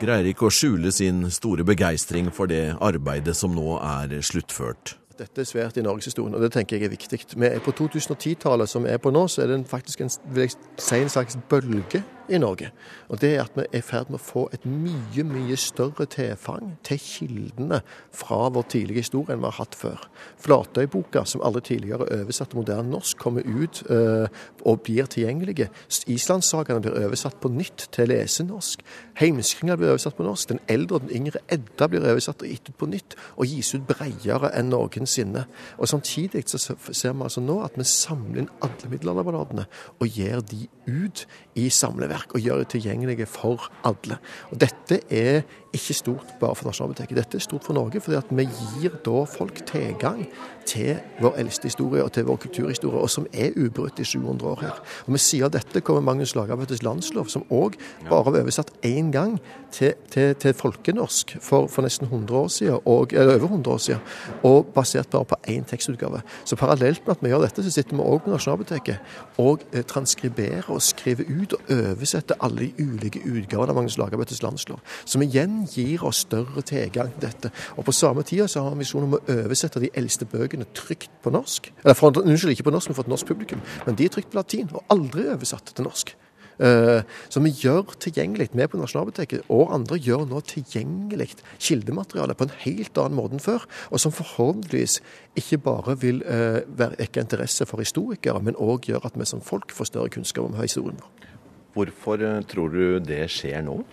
greier 0.01 0.31
ikke 0.31 0.47
å 0.47 0.53
skjule 0.53 0.89
sin 0.95 1.27
store 1.29 1.67
begeistring 1.67 2.31
for 2.33 2.49
det 2.49 2.71
arbeidet 2.81 3.37
som 3.37 3.53
nå 3.53 3.75
er 3.77 4.17
sluttført. 4.25 4.95
Dette 5.19 5.43
er 5.43 5.47
svært 5.47 5.77
i 5.77 5.83
norgeshistorien, 5.83 6.35
og 6.35 6.41
det 6.41 6.53
tenker 6.55 6.77
jeg 6.77 6.87
er 6.87 6.93
viktig. 6.93 7.19
Vi 7.35 7.47
er 7.49 7.59
på 7.63 7.73
2010-tallet 7.75 8.71
som 8.71 8.85
er 8.87 9.01
på 9.03 9.11
nå, 9.11 9.25
så 9.27 9.43
er 9.43 9.51
det 9.51 9.59
faktisk 9.67 10.05
en, 10.05 10.11
vil 10.31 10.45
jeg 10.45 10.55
si, 10.79 10.95
en 10.95 11.11
slags 11.11 11.37
bølge 11.51 12.03
i 12.29 12.39
Norge. 12.41 12.71
Og 13.09 13.21
det 13.21 13.31
er 13.35 13.43
at 13.43 13.55
vi 13.57 13.65
er 13.65 13.79
i 13.79 13.85
ferd 13.85 14.11
med 14.11 14.19
å 14.19 14.23
få 14.23 14.45
et 14.53 14.65
mye, 14.69 15.25
mye 15.27 15.57
større 15.59 16.05
tilfang 16.09 16.75
til 16.87 16.99
kildene 17.01 17.81
fra 18.15 18.49
vår 18.53 18.67
tidlige 18.73 19.03
historie 19.05 19.35
enn 19.35 19.43
vi 19.43 19.49
har 19.49 19.57
hatt 19.59 19.77
før. 19.77 20.05
Flatøyboka, 20.43 21.23
som 21.29 21.43
alle 21.45 21.61
tidligere 21.65 22.07
er 22.07 22.23
oversatt 22.23 22.53
til 22.53 22.61
moderne 22.61 22.89
norsk, 22.93 23.17
kommer 23.19 23.45
ut 23.45 23.83
øh, 23.89 24.27
og 24.65 24.81
blir 24.85 25.09
tilgjengelige. 25.09 25.69
Islandssagaene 26.07 26.83
blir 26.85 26.97
oversatt 27.05 27.39
på 27.41 27.51
nytt 27.53 27.87
til 27.95 28.11
lesenorsk. 28.11 28.83
Heimskringla 29.19 29.77
blir 29.79 29.93
oversatt 29.93 30.17
på 30.17 30.27
norsk. 30.27 30.53
Den 30.53 30.63
eldre 30.71 30.99
og 30.99 31.07
den 31.07 31.15
yngre 31.21 31.43
Edda 31.51 31.89
blir 31.91 32.05
oversatt 32.05 32.43
og 32.45 32.51
gitt 32.51 32.69
ut 32.69 32.79
på 32.79 32.89
nytt, 32.89 33.17
og 33.37 33.49
gis 33.49 33.73
ut 33.75 33.87
bredere 33.89 34.53
enn 34.57 34.71
noensinne. 34.73 35.45
Og 35.77 35.89
Samtidig 35.89 36.45
så 36.47 36.59
ser 36.61 37.13
vi 37.13 37.25
altså 37.25 37.41
nå 37.41 37.59
at 37.65 37.77
vi 37.79 37.83
samler 37.87 38.43
inn 38.43 38.51
alle 38.63 38.91
middelalderballadene 38.91 39.65
og 39.99 40.07
gir 40.13 40.43
de 40.45 40.67
ut 40.87 41.25
i 41.59 41.69
samleverk 41.73 42.18
og 42.33 42.43
gjøre 42.43 42.63
det 42.63 42.71
tilgjengelige 42.75 43.27
for 43.29 43.69
alle. 43.87 44.19
Og 44.51 44.59
Dette 44.61 45.01
er 45.09 45.41
ikke 45.73 45.93
stort 45.93 46.33
bare 46.39 46.55
for 46.57 46.69
Nasjonalbiblioteket, 46.69 47.17
dette 47.17 47.37
er 47.37 47.43
stort 47.45 47.63
for 47.63 47.73
Norge. 47.77 48.01
fordi 48.01 48.17
at 48.17 48.29
vi 48.29 48.47
gir 48.79 48.95
da 49.05 49.23
folk 49.29 49.65
tilgang 49.65 50.27
til 50.69 50.99
vår 51.21 51.37
eldste 51.41 51.69
historie 51.69 52.03
og 52.03 52.11
til 52.13 52.25
vår 52.27 52.35
kulturhistorie, 52.43 52.99
og 52.99 53.09
som 53.09 53.25
er 53.33 53.55
ubrutt 53.57 53.99
i 53.99 54.03
700 54.03 54.49
år 54.49 54.59
her. 54.61 54.81
Og 55.05 55.13
Ved 55.13 55.17
siden 55.23 55.45
av 55.45 55.51
dette 55.51 55.81
kommer 55.81 56.01
Magnus 56.01 56.35
Lagabøtes 56.35 56.83
landslov, 56.83 57.27
som 57.27 57.45
òg 57.49 57.77
bare 58.09 58.25
var 58.25 58.41
oversatt 58.41 58.71
én 58.85 59.11
gang 59.11 59.39
til, 59.71 59.93
til, 60.11 60.35
til 60.35 60.53
folkenorsk 60.53 61.37
for, 61.41 61.67
for 61.67 61.85
nesten 61.85 62.07
100 62.07 62.37
år 62.37 62.47
siden, 62.47 62.79
og, 62.85 63.13
eller 63.13 63.35
over 63.35 63.49
100 63.49 63.73
år 63.73 63.77
siden, 63.77 64.01
og 64.43 64.65
basert 64.75 65.09
bare 65.09 65.25
på 65.25 65.35
én 65.49 65.65
tekstutgave. 65.65 66.21
Så 66.45 66.55
parallelt 66.55 67.07
med 67.07 67.15
at 67.15 67.23
vi 67.23 67.29
gjør 67.33 67.45
dette, 67.45 67.63
så 67.63 67.71
sitter 67.71 67.95
vi 67.95 68.03
òg 68.03 68.23
på 68.23 68.33
Nasjonalbiblioteket 68.33 68.97
og 69.37 69.65
eh, 69.73 69.83
transkriberer 69.83 70.69
og 70.69 70.81
skriver 70.81 71.29
ut 71.29 71.53
og 71.53 71.73
oversetter 71.73 72.37
alle 72.41 72.69
de 72.69 72.85
ulike 72.85 73.21
utgavene 73.25 73.73
av 73.73 73.75
Magnus 73.75 73.97
Lagabøtes 73.97 74.43
landslov. 74.43 74.81
Som 75.05 75.25
igjen 75.25 75.58
gir 75.67 76.03
oss 76.07 76.23
større 76.25 76.61
tilgang 76.61 77.11
til 77.15 77.25
dette. 77.27 77.51
Og 77.77 77.85
på 77.87 77.95
samme 77.95 78.23
tid 78.23 78.47
så 78.47 78.63
har 78.63 78.75
vi 78.75 78.83
visjon 78.85 79.07
om 79.07 79.17
å 79.17 79.21
oversette 79.25 79.81
de 79.83 79.91
eldste 79.97 80.27
bøkene 80.29 80.67
trygt 80.77 81.11
på 81.23 81.33
norsk. 81.33 81.71
Eller 81.83 81.97
for, 81.97 82.15
unnskyld, 82.15 82.55
ikke 82.55 82.69
på 82.69 82.73
norsk, 82.75 82.89
men 82.89 82.97
for 82.97 83.07
et 83.07 83.13
norsk 83.13 83.27
publikum. 83.27 83.61
Men 83.85 83.99
de 83.99 84.07
er 84.07 84.15
trygt 84.15 84.31
på 84.31 84.39
latin, 84.39 84.71
og 84.73 84.83
aldri 84.93 85.27
oversatt 85.33 85.73
til 85.75 85.87
norsk. 85.87 86.15
Eh, 86.59 87.01
Så 87.29 87.39
vi 87.39 87.53
gjør 87.55 87.95
tilgjengelig, 87.99 88.49
vi 88.51 88.67
på 88.67 88.77
Nasjonalbiblioteket 88.77 89.47
og 89.49 89.71
andre 89.73 89.95
gjør 89.97 90.25
nå 90.27 90.41
tilgjengelig 90.43 91.29
kildemateriale 91.57 92.35
på 92.35 92.43
en 92.49 92.55
helt 92.65 92.97
annen 92.97 93.15
måte 93.15 93.37
enn 93.37 93.43
før. 93.43 93.63
Og 93.91 93.99
som 93.99 94.11
forhåpentligvis 94.11 94.99
ikke 95.39 95.61
bare 95.63 95.95
vil 95.99 96.19
være 96.19 96.99
vekke 96.99 97.23
interesse 97.23 97.65
for 97.65 97.79
historikere, 97.79 98.41
men 98.43 98.59
òg 98.59 98.91
gjøre 98.91 99.05
at 99.05 99.15
vi 99.15 99.25
som 99.25 99.41
folk 99.41 99.71
får 99.71 99.93
større 99.93 100.09
kunnskap 100.09 100.43
om 100.45 100.59
historien 100.59 100.99
vår. 100.99 101.29
Hvorfor 101.73 102.21
eh, 102.25 102.43
tror 102.49 102.73
du 102.73 102.99
det 102.99 103.23
skjer 103.31 103.61
nå? 103.63 103.83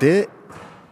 Det 0.00 0.26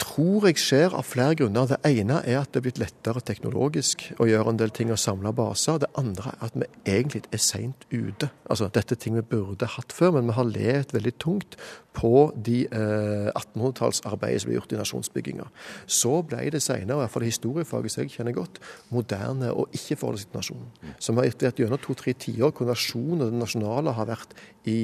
tror 0.02 0.48
jeg 0.48 0.58
skjer 0.60 0.94
av 0.96 1.06
flere 1.06 1.36
grunner. 1.38 1.68
Det 1.70 1.78
ene 1.88 2.18
er 2.28 2.40
at 2.40 2.52
det 2.52 2.60
er 2.60 2.64
blitt 2.66 2.80
lettere 2.80 3.22
teknologisk 3.24 4.04
å 4.20 4.26
gjøre 4.28 4.52
en 4.52 4.58
del 4.60 4.72
ting 4.74 4.90
og 4.92 5.00
samle 5.00 5.32
baser. 5.36 5.78
Det 5.82 5.90
andre 5.98 6.34
er 6.34 6.44
at 6.48 6.58
vi 6.58 6.68
egentlig 6.90 7.22
er 7.32 7.42
seint 7.42 7.86
ute. 7.92 8.28
Altså, 8.50 8.68
Dette 8.72 8.96
er 8.96 9.00
ting 9.00 9.16
vi 9.16 9.24
burde 9.24 9.68
hatt 9.76 9.94
før, 9.94 10.16
men 10.16 10.28
vi 10.28 10.36
har 10.36 10.48
levd 10.48 10.94
veldig 10.96 11.14
tungt 11.22 11.56
på 11.96 12.12
de 12.36 12.62
eh, 12.66 13.28
1800-tallsarbeidet 13.32 14.42
som 14.42 14.50
ble 14.50 14.58
gjort 14.58 14.74
i 14.74 14.80
nasjonsbygginga. 14.80 15.48
Så 15.86 16.14
ble 16.28 16.46
det 16.52 16.62
senere, 16.64 16.98
i 16.98 17.02
hvert 17.04 17.14
fall 17.16 17.28
historiefaget 17.28 17.94
som 17.94 18.04
jeg 18.04 18.14
kjenner 18.16 18.36
godt, 18.36 18.62
moderne 18.92 19.52
og 19.52 19.72
ikke 19.76 20.00
forholdet 20.00 20.28
til 20.28 20.40
nasjonen. 20.40 20.70
Vi 20.82 21.18
har 21.20 21.28
etter 21.28 21.64
gjennom 21.64 21.82
to-tre 21.82 22.16
tiår 22.16 22.54
hvor 22.56 22.72
nasjonen 22.72 23.26
og 23.26 23.28
det 23.32 23.44
nasjonale 23.44 23.96
har 23.96 24.08
vært 24.08 24.36
i 24.68 24.80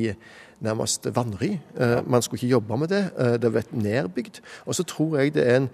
nærmest 0.64 1.07
vanry. 1.14 1.59
Eh, 1.81 1.99
man 2.07 2.23
skulle 2.23 2.38
ikke 2.38 2.51
jobbe 2.51 2.77
med 2.77 2.88
det. 2.88 3.11
Eh, 3.18 3.37
det 3.42 3.51
ble 3.53 3.62
nedbygd. 3.73 4.40
Og 4.66 4.75
så 4.75 4.83
tror 4.83 5.18
jeg 5.18 5.35
det 5.35 5.47
er 5.47 5.57
en, 5.57 5.68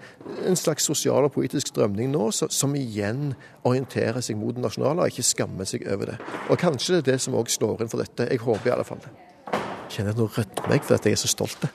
en 0.45 0.55
slags 0.55 0.83
sosial 0.85 1.27
og 1.27 1.31
politisk 1.31 1.67
strømning 1.73 2.11
nå 2.11 2.31
så, 2.31 2.49
som 2.49 2.75
igjen 2.77 3.33
orienterer 3.65 4.21
seg 4.21 4.37
mot 4.37 4.55
det 4.55 4.63
nasjonale 4.63 5.05
og 5.05 5.13
ikke 5.13 5.25
skammer 5.25 5.69
seg 5.69 5.87
over 5.91 6.13
det. 6.13 6.17
Og 6.49 6.59
kanskje 6.61 6.95
det 6.95 7.03
er 7.03 7.11
det 7.13 7.21
som 7.25 7.37
òg 7.37 7.49
slår 7.49 7.85
inn 7.85 7.91
for 7.91 8.03
dette. 8.03 8.29
Jeg 8.29 8.43
håper 8.45 8.71
i 8.71 8.75
alle 8.75 8.87
fall 8.87 9.01
det. 9.05 9.13
Jeg 9.55 9.99
kjenner 9.99 10.15
at 10.15 10.19
nå 10.19 10.27
rødmer 10.27 10.77
jeg 10.77 10.85
for 10.85 10.97
at 10.97 11.07
jeg 11.07 11.17
er 11.17 11.23
så 11.23 11.31
stolt. 11.31 11.69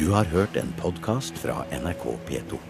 Du 0.00 0.12
har 0.14 0.24
hørt 0.32 0.56
en 0.56 0.74
podkast 0.80 1.36
fra 1.38 1.64
NRK 1.76 2.04
P2. 2.28 2.69